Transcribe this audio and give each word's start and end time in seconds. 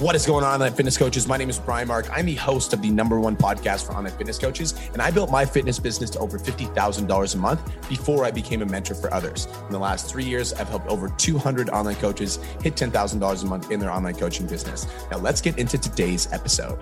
What 0.00 0.16
is 0.16 0.24
going 0.24 0.44
on, 0.44 0.54
online 0.54 0.72
fitness 0.72 0.96
coaches? 0.96 1.28
My 1.28 1.36
name 1.36 1.50
is 1.50 1.58
Brian 1.58 1.86
Mark. 1.86 2.08
I'm 2.10 2.24
the 2.24 2.34
host 2.34 2.72
of 2.72 2.80
the 2.80 2.90
number 2.90 3.20
one 3.20 3.36
podcast 3.36 3.84
for 3.84 3.92
online 3.92 4.14
fitness 4.14 4.38
coaches, 4.38 4.72
and 4.94 5.02
I 5.02 5.10
built 5.10 5.30
my 5.30 5.44
fitness 5.44 5.78
business 5.78 6.08
to 6.10 6.18
over 6.20 6.38
$50,000 6.38 7.34
a 7.34 7.36
month 7.36 7.60
before 7.86 8.24
I 8.24 8.30
became 8.30 8.62
a 8.62 8.64
mentor 8.64 8.94
for 8.94 9.12
others. 9.12 9.44
In 9.66 9.72
the 9.72 9.78
last 9.78 10.10
three 10.10 10.24
years, 10.24 10.54
I've 10.54 10.70
helped 10.70 10.86
over 10.86 11.10
200 11.10 11.68
online 11.68 11.96
coaches 11.96 12.36
hit 12.62 12.76
$10,000 12.76 13.42
a 13.42 13.46
month 13.46 13.70
in 13.70 13.78
their 13.78 13.90
online 13.90 14.14
coaching 14.14 14.46
business. 14.46 14.86
Now, 15.10 15.18
let's 15.18 15.42
get 15.42 15.58
into 15.58 15.76
today's 15.76 16.32
episode. 16.32 16.78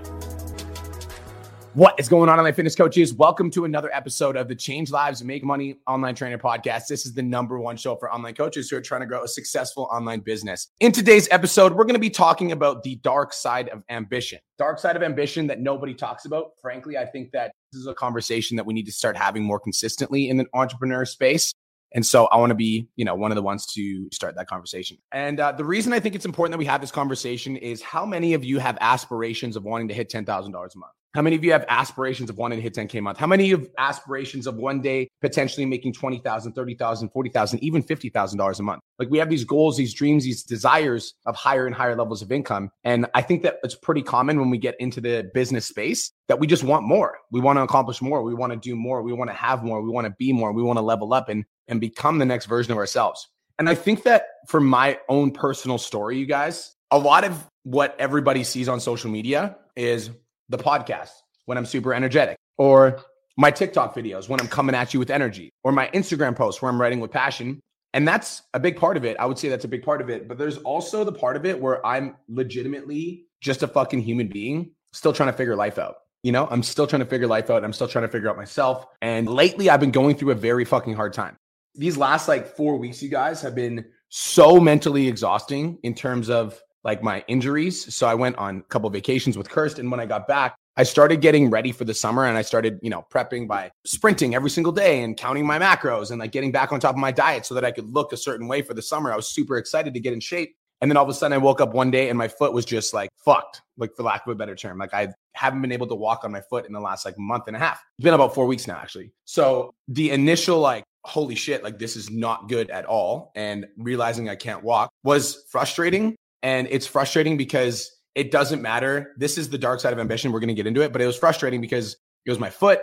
What 1.75 2.01
is 2.01 2.09
going 2.09 2.31
on, 2.31 2.39
online 2.39 2.55
fitness 2.55 2.75
coaches? 2.75 3.13
Welcome 3.13 3.51
to 3.51 3.67
another 3.67 3.95
episode 3.95 4.37
of 4.37 4.49
the 4.49 4.55
Change 4.55 4.91
Lives 4.91 5.23
Make 5.23 5.45
Money 5.45 5.77
Online 5.87 6.15
Trainer 6.15 6.39
Podcast. 6.39 6.87
This 6.89 7.05
is 7.05 7.13
the 7.13 7.23
number 7.23 7.61
one 7.61 7.77
show 7.77 7.95
for 7.95 8.11
online 8.11 8.35
coaches 8.35 8.71
who 8.71 8.77
are 8.77 8.81
trying 8.81 9.03
to 9.03 9.07
grow 9.07 9.23
a 9.23 9.29
successful 9.29 9.87
online 9.93 10.21
business. 10.21 10.69
In 10.81 10.93
today's 10.93 11.29
episode, 11.31 11.75
we're 11.75 11.85
going 11.85 11.95
to 11.95 12.01
be 12.01 12.09
talking 12.09 12.53
about 12.53 12.85
the 12.85 12.97
dark 12.97 13.35
side 13.35 13.69
of 13.69 13.83
ambition. 13.91 14.39
Dark 14.59 14.79
side 14.79 14.97
of 14.97 15.03
ambition 15.03 15.47
that 15.49 15.61
nobody 15.61 15.93
talks 15.93 16.25
about. 16.25 16.53
Frankly, 16.63 16.97
I 16.97 17.05
think 17.05 17.33
that 17.33 17.53
this 17.71 17.81
is 17.81 17.87
a 17.87 17.95
conversation 17.95 18.57
that 18.57 18.65
we 18.65 18.73
need 18.73 18.87
to 18.87 18.93
start 18.93 19.19
having 19.19 19.43
more 19.43 19.61
consistently 19.61 20.31
in 20.31 20.39
the 20.39 20.47
entrepreneur 20.55 21.05
space. 21.05 21.53
And 21.95 22.05
so 22.05 22.27
I 22.27 22.39
want 22.39 22.51
to 22.51 22.55
be, 22.57 22.89
you 22.97 23.05
know, 23.05 23.15
one 23.15 23.31
of 23.31 23.37
the 23.37 23.43
ones 23.43 23.67
to 23.75 24.09
start 24.11 24.37
that 24.37 24.47
conversation. 24.47 24.99
And 25.13 25.39
uh, 25.39 25.53
the 25.53 25.65
reason 25.65 25.93
I 25.93 26.01
think 26.01 26.15
it's 26.15 26.27
important 26.27 26.53
that 26.53 26.59
we 26.59 26.67
have 26.67 26.81
this 26.81 26.91
conversation 26.91 27.57
is 27.57 27.83
how 27.83 28.07
many 28.07 28.35
of 28.35 28.45
you 28.45 28.59
have 28.59 28.79
aspirations 28.81 29.55
of 29.55 29.65
wanting 29.65 29.89
to 29.89 29.95
hit 29.95 30.11
$10,000 30.11 30.27
a 30.27 30.79
month? 30.79 30.93
How 31.19 31.23
many 31.23 31.35
of 31.35 31.43
you 31.43 31.51
have 31.51 31.65
aspirations 31.69 32.31
of 32.31 32.39
wanting 32.39 32.59
to 32.59 32.63
hit 32.63 32.75
10K 32.75 33.01
a 33.01 33.03
month? 33.03 33.19
How 33.19 33.27
many 33.27 33.51
of 33.51 33.69
aspirations 33.77 34.47
of 34.47 34.55
one 34.55 34.81
day 34.81 35.11
potentially 35.21 35.67
making 35.67 35.95
20,000, 35.95 36.53
30,000, 36.53 37.09
40,000, 37.09 37.59
even 37.59 37.83
$50,000 37.83 38.61
a 38.61 38.63
month? 38.63 38.83
Like 39.01 39.11
we 39.11 39.19
have 39.19 39.29
these 39.29 39.43
goals, 39.43 39.77
these 39.77 39.93
dreams, 39.93 40.23
these 40.23 40.45
desires 40.45 41.15
of 41.27 41.35
higher 41.35 41.67
and 41.67 41.75
higher 41.75 41.97
levels 41.97 42.23
of 42.23 42.31
income. 42.31 42.71
And 42.85 43.07
I 43.15 43.23
think 43.23 43.43
that 43.43 43.59
it's 43.65 43.75
pretty 43.75 44.01
common 44.01 44.39
when 44.39 44.49
we 44.49 44.59
get 44.59 44.77
into 44.79 45.01
the 45.01 45.29
business 45.35 45.67
space 45.67 46.13
that 46.29 46.39
we 46.39 46.47
just 46.47 46.63
want 46.63 46.87
more. 46.87 47.19
We 47.33 47.41
want 47.41 47.57
to 47.57 47.63
accomplish 47.63 48.01
more. 48.01 48.23
We 48.23 48.37
want 48.37 48.53
to 48.53 48.57
do 48.57 48.77
more. 48.77 49.03
We 49.03 49.13
want 49.13 49.29
to 49.29 49.37
have 49.37 49.65
more. 49.65 49.83
We 49.83 49.91
want 49.91 50.05
to 50.05 50.15
be 50.21 50.33
more. 50.33 50.53
We 50.53 50.63
want 50.63 50.77
to 50.77 50.83
level 50.83 51.13
up 51.13 51.29
and, 51.29 51.45
and 51.67 51.81
become 51.81 52.19
the 52.19 52.27
next 52.27 52.47
version 52.47 52.71
of 52.71 52.79
ourselves. 52.79 53.29
And 53.59 53.69
I 53.69 53.75
think 53.75 54.05
that 54.05 54.27
for 54.47 54.61
my 54.61 55.01
own 55.09 55.33
personal 55.33 55.79
story, 55.79 56.17
you 56.17 56.27
guys, 56.27 56.77
a 56.93 56.99
lot 56.99 57.25
of 57.25 57.45
what 57.65 57.97
everybody 57.99 58.45
sees 58.45 58.69
on 58.69 58.79
social 58.79 59.11
media 59.11 59.57
is 59.75 60.11
the 60.49 60.59
podcast 60.59 61.11
when 61.47 61.59
I'm 61.59 61.67
super 61.67 61.95
energetic, 61.95 62.37
or 62.57 63.01
my 63.37 63.51
TikTok 63.51 63.95
videos 63.95 64.29
when 64.29 64.41
I'm 64.41 64.49
coming 64.49 64.75
at 64.75 64.93
you 64.93 65.01
with 65.01 65.11
energy, 65.11 65.51
or 65.65 65.73
my 65.73 65.89
Instagram 65.95 66.37
posts 66.37 66.61
where 66.61 66.71
I'm 66.71 66.81
writing 66.81 67.01
with 67.01 67.11
passion. 67.11 67.61
And 67.95 68.07
that's 68.07 68.43
a 68.53 68.61
big 68.61 68.77
part 68.77 68.97
of 68.97 69.05
it. 69.05 69.17
I 69.19 69.25
would 69.27 69.39
say 69.39 69.49
that's 69.49 69.65
a 69.65 69.69
big 69.69 69.83
part 69.83 70.01
of 70.01 70.11
it. 70.11 70.29
But 70.29 70.37
there's 70.37 70.59
also 70.59 71.05
the 71.05 71.13
part 71.13 71.37
of 71.37 71.47
it 71.47 71.59
where 71.59 71.85
I'm 71.87 72.17
legitimately 72.29 73.27
just 73.41 73.63
a 73.63 73.69
fucking 73.69 74.01
human 74.01 74.29
being 74.29 74.73
still 74.93 75.13
trying 75.13 75.31
to 75.31 75.37
figure 75.37 75.57
life 75.57 75.79
out. 75.79 75.97
You 76.23 76.33
know, 76.33 76.49
I'm 76.51 76.63
still 76.63 76.87
trying 76.87 77.01
to 77.01 77.07
figure 77.07 77.27
life 77.27 77.49
out. 77.49 77.65
I'm 77.65 77.73
still 77.73 77.89
trying 77.89 78.05
to 78.05 78.09
figure 78.09 78.29
out 78.29 78.37
myself. 78.37 78.87
And 79.01 79.29
lately, 79.29 79.71
I've 79.71 79.81
been 79.81 79.93
going 79.93 80.17
through 80.17 80.33
a 80.33 80.35
very 80.35 80.65
fucking 80.65 80.95
hard 80.95 81.13
time. 81.13 81.37
These 81.75 81.97
last 81.97 82.27
like 82.27 82.57
four 82.57 82.77
weeks, 82.77 83.03
you 83.03 83.09
guys 83.09 83.41
have 83.43 83.55
been 83.55 83.85
so 84.09 84.59
mentally 84.59 85.07
exhausting 85.07 85.79
in 85.83 85.95
terms 85.95 86.29
of 86.29 86.61
like 86.85 87.03
my 87.03 87.25
injuries. 87.29 87.95
So 87.95 88.07
I 88.07 88.15
went 88.15 88.37
on 88.37 88.59
a 88.59 88.63
couple 88.63 88.89
vacations 88.91 89.37
with 89.37 89.49
Kirsten. 89.49 89.91
When 89.91 90.01
I 90.01 90.07
got 90.07 90.29
back, 90.29 90.57
I 90.77 90.85
started 90.85 91.21
getting 91.21 91.51
ready 91.51 91.73
for 91.73 91.85
the 91.85 91.93
summer 91.93 92.25
and 92.25 92.39
I 92.39 92.43
started, 92.43 92.79
you 92.83 92.91
know, 92.91 93.05
prepping 93.13 93.49
by 93.49 93.71
sprinting 93.85 94.37
every 94.37 94.51
single 94.51 94.73
day 94.73 95.03
and 95.03 95.17
counting 95.17 95.45
my 95.45 95.59
macros 95.59 96.11
and 96.11 96.21
like 96.21 96.31
getting 96.31 96.53
back 96.53 96.73
on 96.73 96.79
top 96.79 96.95
of 96.95 97.01
my 97.01 97.11
diet 97.11 97.45
so 97.47 97.55
that 97.55 97.65
I 97.65 97.73
could 97.73 97.93
look 97.93 98.13
a 98.13 98.17
certain 98.17 98.47
way 98.47 98.63
for 98.63 98.75
the 98.75 98.83
summer. 98.83 99.13
I 99.13 99.17
was 99.17 99.29
super 99.29 99.57
excited 99.57 99.93
to 99.95 100.01
get 100.01 100.13
in 100.13 100.21
shape. 100.21 100.55
And 100.81 100.89
then 100.89 100.97
all 100.97 101.03
of 101.03 101.11
a 101.11 101.15
sudden 101.15 101.33
I 101.33 101.39
woke 101.39 101.61
up 101.61 101.75
one 101.75 101.91
day 101.91 102.09
and 102.09 102.17
my 102.17 102.29
foot 102.29 102.53
was 102.53 102.65
just 102.65 102.95
like 102.95 103.11
fucked, 103.17 103.63
like 103.77 103.91
for 103.97 104.05
lack 104.05 104.25
of 104.25 104.31
a 104.31 104.37
better 104.37 104.55
term. 104.55 104.79
Like 104.79 104.95
I 104.95 105.09
haven't 105.33 105.61
been 105.63 105.73
able 105.73 105.89
to 105.89 105.97
walk 105.97 106.23
on 106.23 106.31
my 106.31 106.41
foot 106.43 106.67
in 106.67 106.73
the 106.73 106.81
last 106.81 107.05
like 107.05 107.19
month 107.19 107.49
and 107.49 107.57
a 107.57 107.59
half. 107.59 107.83
It's 107.99 108.05
been 108.05 108.15
about 108.15 108.33
four 108.33 108.47
weeks 108.47 108.69
now, 108.69 108.77
actually. 108.77 109.11
So 109.25 109.75
the 109.89 110.11
initial 110.11 110.61
like, 110.61 110.85
holy 111.05 111.35
shit, 111.35 111.65
like 111.65 111.81
this 111.81 111.97
is 111.97 112.09
not 112.09 112.49
good 112.49 112.71
at 112.71 112.85
all. 112.85 113.33
And 113.35 113.67
realizing 113.77 114.29
I 114.29 114.37
can't 114.37 114.63
walk 114.63 114.91
was 115.03 115.45
frustrating 115.51 116.15
and 116.43 116.69
it's 116.71 116.87
frustrating 116.87 117.37
because 117.37 117.91
it 118.15 118.31
doesn't 118.31 118.63
matter. 118.63 119.15
This 119.17 119.39
is 119.39 119.49
the 119.49 119.59
dark 119.59 119.81
side 119.81 119.93
of 119.93 119.99
ambition. 119.99 120.33
We're 120.33 120.41
going 120.41 120.49
to 120.49 120.55
get 120.55 120.67
into 120.67 120.83
it, 120.83 120.93
but 120.93 121.01
it 121.01 121.07
was 121.07 121.17
frustrating 121.17 121.61
because 121.61 121.97
it 122.27 122.31
was 122.31 122.39
my 122.39 122.51
foot. 122.51 122.81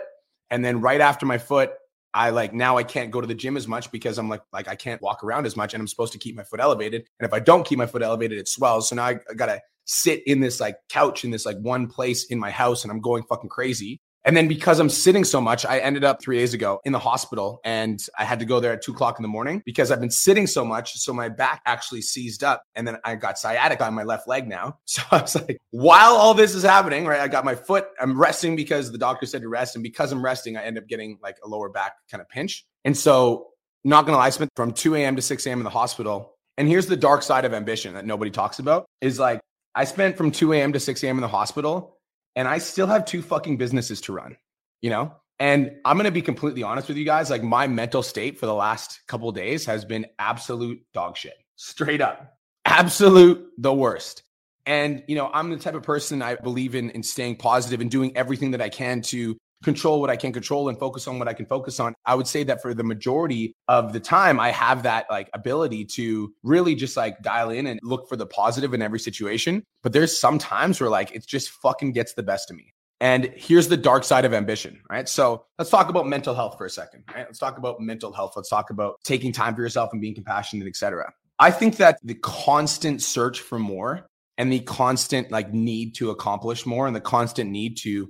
And 0.50 0.64
then 0.64 0.80
right 0.80 1.00
after 1.00 1.26
my 1.26 1.38
foot, 1.38 1.70
I 2.14 2.30
like 2.30 2.54
now 2.54 2.78
I 2.78 2.82
can't 2.82 3.10
go 3.10 3.20
to 3.20 3.26
the 3.26 3.34
gym 3.34 3.56
as 3.58 3.68
much 3.68 3.92
because 3.92 4.16
I'm 4.16 4.30
like 4.30 4.40
like 4.50 4.68
I 4.68 4.74
can't 4.74 5.02
walk 5.02 5.22
around 5.22 5.44
as 5.44 5.54
much 5.54 5.74
and 5.74 5.80
I'm 5.82 5.86
supposed 5.86 6.14
to 6.14 6.18
keep 6.18 6.34
my 6.34 6.44
foot 6.44 6.60
elevated. 6.60 7.06
And 7.20 7.26
if 7.26 7.34
I 7.34 7.40
don't 7.40 7.66
keep 7.66 7.76
my 7.76 7.84
foot 7.84 8.02
elevated, 8.02 8.38
it 8.38 8.48
swells. 8.48 8.88
So 8.88 8.96
now 8.96 9.04
I, 9.04 9.18
I 9.30 9.34
gotta 9.34 9.60
sit 9.84 10.22
in 10.26 10.40
this 10.40 10.58
like 10.58 10.76
couch 10.88 11.24
in 11.24 11.30
this 11.30 11.44
like 11.44 11.58
one 11.58 11.86
place 11.86 12.24
in 12.26 12.38
my 12.38 12.50
house 12.50 12.84
and 12.84 12.90
I'm 12.90 13.00
going 13.00 13.22
fucking 13.24 13.50
crazy. 13.50 14.00
And 14.26 14.36
then 14.36 14.48
because 14.48 14.80
I'm 14.80 14.88
sitting 14.88 15.22
so 15.22 15.40
much, 15.40 15.64
I 15.64 15.78
ended 15.78 16.02
up 16.02 16.20
three 16.20 16.36
days 16.36 16.52
ago 16.52 16.80
in 16.84 16.92
the 16.92 16.98
hospital 16.98 17.60
and 17.64 18.04
I 18.18 18.24
had 18.24 18.40
to 18.40 18.44
go 18.44 18.58
there 18.58 18.72
at 18.72 18.82
two 18.82 18.90
o'clock 18.90 19.20
in 19.20 19.22
the 19.22 19.28
morning 19.28 19.62
because 19.64 19.92
I've 19.92 20.00
been 20.00 20.10
sitting 20.10 20.48
so 20.48 20.64
much. 20.64 20.94
So 20.94 21.12
my 21.12 21.28
back 21.28 21.62
actually 21.64 22.02
seized 22.02 22.42
up 22.42 22.64
and 22.74 22.86
then 22.86 22.98
I 23.04 23.14
got 23.14 23.38
sciatic 23.38 23.80
on 23.80 23.94
my 23.94 24.02
left 24.02 24.26
leg 24.26 24.48
now. 24.48 24.78
So 24.96 25.02
I 25.12 25.20
was 25.20 25.34
like, 25.34 25.58
while 25.72 26.14
all 26.14 26.32
this 26.32 26.54
is 26.54 26.62
happening, 26.62 27.04
right? 27.04 27.20
I 27.20 27.28
got 27.28 27.44
my 27.44 27.54
foot, 27.54 27.86
I'm 28.00 28.18
resting 28.18 28.56
because 28.56 28.90
the 28.90 28.96
doctor 28.96 29.26
said 29.26 29.42
to 29.42 29.48
rest. 29.48 29.76
And 29.76 29.82
because 29.82 30.10
I'm 30.10 30.24
resting, 30.24 30.56
I 30.56 30.64
end 30.64 30.78
up 30.78 30.86
getting 30.88 31.18
like 31.22 31.36
a 31.44 31.48
lower 31.48 31.68
back 31.68 31.92
kind 32.10 32.22
of 32.22 32.28
pinch. 32.30 32.64
And 32.84 32.96
so, 32.96 33.48
not 33.84 34.06
gonna 34.06 34.16
lie, 34.16 34.26
I 34.26 34.30
spent 34.30 34.50
from 34.56 34.72
2 34.72 34.94
a.m. 34.94 35.16
to 35.16 35.22
6 35.22 35.46
a.m. 35.46 35.58
in 35.58 35.64
the 35.64 35.70
hospital. 35.70 36.34
And 36.56 36.66
here's 36.66 36.86
the 36.86 36.96
dark 36.96 37.22
side 37.22 37.44
of 37.44 37.52
ambition 37.52 37.92
that 37.92 38.06
nobody 38.06 38.30
talks 38.30 38.58
about 38.58 38.86
is 39.02 39.18
like, 39.18 39.40
I 39.74 39.84
spent 39.84 40.16
from 40.16 40.30
2 40.30 40.54
a.m. 40.54 40.72
to 40.72 40.80
6 40.80 41.02
a.m. 41.04 41.18
in 41.18 41.20
the 41.20 41.28
hospital 41.28 41.95
and 42.36 42.46
I 42.46 42.58
still 42.58 42.86
have 42.86 43.04
two 43.04 43.22
fucking 43.22 43.56
businesses 43.56 44.00
to 44.02 44.12
run, 44.12 44.36
you 44.82 44.90
know? 44.90 45.12
And 45.38 45.72
I'm 45.84 45.96
going 45.96 46.04
to 46.04 46.10
be 46.10 46.22
completely 46.22 46.62
honest 46.62 46.88
with 46.88 46.96
you 46.96 47.04
guys. 47.04 47.28
Like 47.28 47.42
my 47.42 47.66
mental 47.66 48.02
state 48.02 48.38
for 48.38 48.46
the 48.46 48.54
last 48.54 49.00
couple 49.06 49.30
days 49.32 49.66
has 49.66 49.84
been 49.84 50.06
absolute 50.18 50.80
dog 50.94 51.16
shit, 51.16 51.36
straight 51.56 52.00
up, 52.00 52.38
absolute 52.64 53.50
the 53.58 53.72
worst. 53.72 54.22
And, 54.64 55.02
you 55.06 55.14
know, 55.14 55.30
I'm 55.32 55.50
the 55.50 55.56
type 55.56 55.74
of 55.74 55.82
person 55.82 56.22
I 56.22 56.36
believe 56.36 56.74
in, 56.74 56.90
in 56.90 57.02
staying 57.02 57.36
positive 57.36 57.80
and 57.80 57.90
doing 57.90 58.16
everything 58.16 58.52
that 58.52 58.62
I 58.62 58.68
can 58.68 59.00
to 59.02 59.36
control 59.62 60.00
what 60.00 60.10
I 60.10 60.16
can 60.16 60.32
control 60.32 60.68
and 60.68 60.78
focus 60.78 61.06
on 61.08 61.18
what 61.18 61.28
I 61.28 61.32
can 61.32 61.46
focus 61.46 61.80
on. 61.80 61.94
I 62.04 62.14
would 62.14 62.26
say 62.26 62.44
that 62.44 62.62
for 62.62 62.74
the 62.74 62.84
majority 62.84 63.54
of 63.68 63.92
the 63.92 64.00
time, 64.00 64.38
I 64.38 64.50
have 64.50 64.82
that 64.84 65.06
like 65.10 65.30
ability 65.34 65.84
to 65.86 66.32
really 66.42 66.74
just 66.74 66.96
like 66.96 67.20
dial 67.22 67.50
in 67.50 67.66
and 67.66 67.80
look 67.82 68.08
for 68.08 68.16
the 68.16 68.26
positive 68.26 68.74
in 68.74 68.82
every 68.82 69.00
situation. 69.00 69.64
But 69.82 69.92
there's 69.92 70.18
some 70.18 70.38
times 70.38 70.80
where 70.80 70.90
like 70.90 71.14
it 71.14 71.26
just 71.26 71.50
fucking 71.50 71.92
gets 71.92 72.14
the 72.14 72.22
best 72.22 72.50
of 72.50 72.56
me. 72.56 72.72
And 73.00 73.30
here's 73.36 73.68
the 73.68 73.76
dark 73.76 74.04
side 74.04 74.24
of 74.24 74.32
ambition, 74.32 74.80
right? 74.90 75.06
So 75.06 75.44
let's 75.58 75.70
talk 75.70 75.90
about 75.90 76.06
mental 76.06 76.34
health 76.34 76.56
for 76.56 76.64
a 76.64 76.70
second, 76.70 77.04
right? 77.14 77.26
Let's 77.26 77.38
talk 77.38 77.58
about 77.58 77.78
mental 77.78 78.10
health. 78.10 78.32
Let's 78.36 78.48
talk 78.48 78.70
about 78.70 78.96
taking 79.04 79.32
time 79.32 79.54
for 79.54 79.60
yourself 79.60 79.90
and 79.92 80.00
being 80.00 80.14
compassionate, 80.14 80.66
etc. 80.66 81.12
I 81.38 81.50
think 81.50 81.76
that 81.76 81.98
the 82.02 82.14
constant 82.14 83.02
search 83.02 83.40
for 83.40 83.58
more 83.58 84.06
and 84.38 84.50
the 84.50 84.60
constant 84.60 85.30
like 85.30 85.52
need 85.52 85.94
to 85.96 86.10
accomplish 86.10 86.64
more 86.64 86.86
and 86.86 86.96
the 86.96 87.00
constant 87.00 87.50
need 87.50 87.76
to 87.78 88.08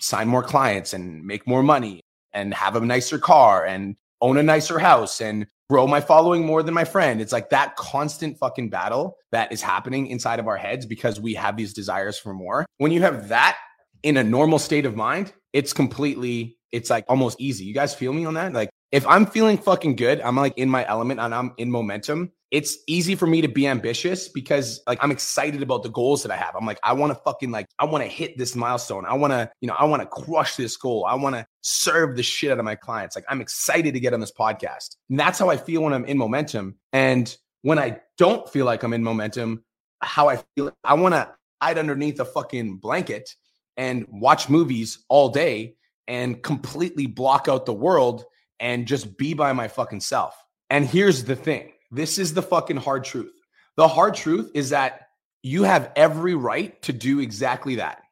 sign 0.00 0.28
more 0.28 0.42
clients 0.42 0.92
and 0.92 1.24
make 1.24 1.46
more 1.46 1.62
money 1.62 2.00
and 2.32 2.52
have 2.54 2.76
a 2.76 2.80
nicer 2.80 3.18
car 3.18 3.64
and 3.64 3.96
own 4.20 4.36
a 4.36 4.42
nicer 4.42 4.78
house 4.78 5.20
and 5.20 5.46
grow 5.68 5.86
my 5.86 6.00
following 6.00 6.46
more 6.46 6.62
than 6.62 6.74
my 6.74 6.84
friend. 6.84 7.20
It's 7.20 7.32
like 7.32 7.50
that 7.50 7.76
constant 7.76 8.38
fucking 8.38 8.70
battle 8.70 9.16
that 9.32 9.52
is 9.52 9.62
happening 9.62 10.06
inside 10.06 10.38
of 10.38 10.46
our 10.46 10.56
heads 10.56 10.86
because 10.86 11.20
we 11.20 11.34
have 11.34 11.56
these 11.56 11.72
desires 11.72 12.18
for 12.18 12.32
more. 12.32 12.66
When 12.78 12.92
you 12.92 13.02
have 13.02 13.28
that 13.28 13.56
in 14.02 14.16
a 14.16 14.24
normal 14.24 14.58
state 14.58 14.86
of 14.86 14.94
mind, 14.94 15.32
it's 15.52 15.72
completely, 15.72 16.56
it's 16.70 16.90
like 16.90 17.04
almost 17.08 17.40
easy. 17.40 17.64
You 17.64 17.74
guys 17.74 17.94
feel 17.94 18.12
me 18.12 18.24
on 18.24 18.34
that? 18.34 18.52
Like 18.52 18.70
if 18.92 19.06
I'm 19.06 19.26
feeling 19.26 19.58
fucking 19.58 19.96
good, 19.96 20.20
I'm 20.20 20.36
like 20.36 20.56
in 20.56 20.70
my 20.70 20.86
element 20.86 21.20
and 21.20 21.34
I'm 21.34 21.52
in 21.56 21.70
momentum, 21.70 22.32
it's 22.50 22.78
easy 22.86 23.14
for 23.16 23.26
me 23.26 23.40
to 23.40 23.48
be 23.48 23.66
ambitious 23.66 24.28
because 24.28 24.80
like 24.86 24.98
I'm 25.02 25.10
excited 25.10 25.62
about 25.62 25.82
the 25.82 25.88
goals 25.88 26.22
that 26.22 26.30
I 26.30 26.36
have. 26.36 26.54
I'm 26.54 26.64
like, 26.64 26.78
I 26.82 26.92
want 26.92 27.10
to 27.10 27.20
fucking 27.22 27.50
like, 27.50 27.66
I 27.78 27.84
want 27.86 28.04
to 28.04 28.10
hit 28.10 28.38
this 28.38 28.54
milestone. 28.54 29.04
I 29.04 29.14
want 29.14 29.32
to, 29.32 29.50
you 29.60 29.66
know, 29.66 29.74
I 29.74 29.84
want 29.84 30.02
to 30.02 30.06
crush 30.06 30.56
this 30.56 30.76
goal. 30.76 31.04
I 31.08 31.14
want 31.14 31.34
to 31.34 31.46
serve 31.62 32.16
the 32.16 32.22
shit 32.22 32.52
out 32.52 32.58
of 32.58 32.64
my 32.64 32.76
clients. 32.76 33.16
Like 33.16 33.24
I'm 33.28 33.40
excited 33.40 33.94
to 33.94 34.00
get 34.00 34.14
on 34.14 34.20
this 34.20 34.32
podcast. 34.32 34.96
And 35.10 35.18
that's 35.18 35.38
how 35.38 35.50
I 35.50 35.56
feel 35.56 35.82
when 35.82 35.92
I'm 35.92 36.04
in 36.04 36.18
momentum. 36.18 36.76
And 36.92 37.36
when 37.62 37.78
I 37.78 38.00
don't 38.16 38.48
feel 38.48 38.64
like 38.64 38.84
I'm 38.84 38.92
in 38.92 39.02
momentum, 39.02 39.64
how 40.00 40.28
I 40.28 40.42
feel, 40.54 40.72
I 40.84 40.94
want 40.94 41.14
to 41.14 41.28
hide 41.60 41.78
underneath 41.78 42.20
a 42.20 42.24
fucking 42.24 42.76
blanket 42.76 43.34
and 43.76 44.06
watch 44.08 44.48
movies 44.48 45.04
all 45.08 45.30
day 45.30 45.74
and 46.06 46.42
completely 46.42 47.06
block 47.06 47.48
out 47.48 47.66
the 47.66 47.74
world 47.74 48.24
and 48.60 48.86
just 48.86 49.18
be 49.18 49.34
by 49.34 49.52
my 49.52 49.68
fucking 49.68 50.00
self. 50.00 50.36
And 50.70 50.86
here's 50.86 51.24
the 51.24 51.36
thing 51.36 51.72
this 51.90 52.18
is 52.18 52.34
the 52.34 52.42
fucking 52.42 52.76
hard 52.76 53.04
truth. 53.04 53.32
The 53.76 53.88
hard 53.88 54.14
truth 54.14 54.50
is 54.54 54.70
that 54.70 55.08
you 55.42 55.62
have 55.62 55.92
every 55.96 56.34
right 56.34 56.80
to 56.82 56.92
do 56.92 57.20
exactly 57.20 57.76
that. 57.76 58.02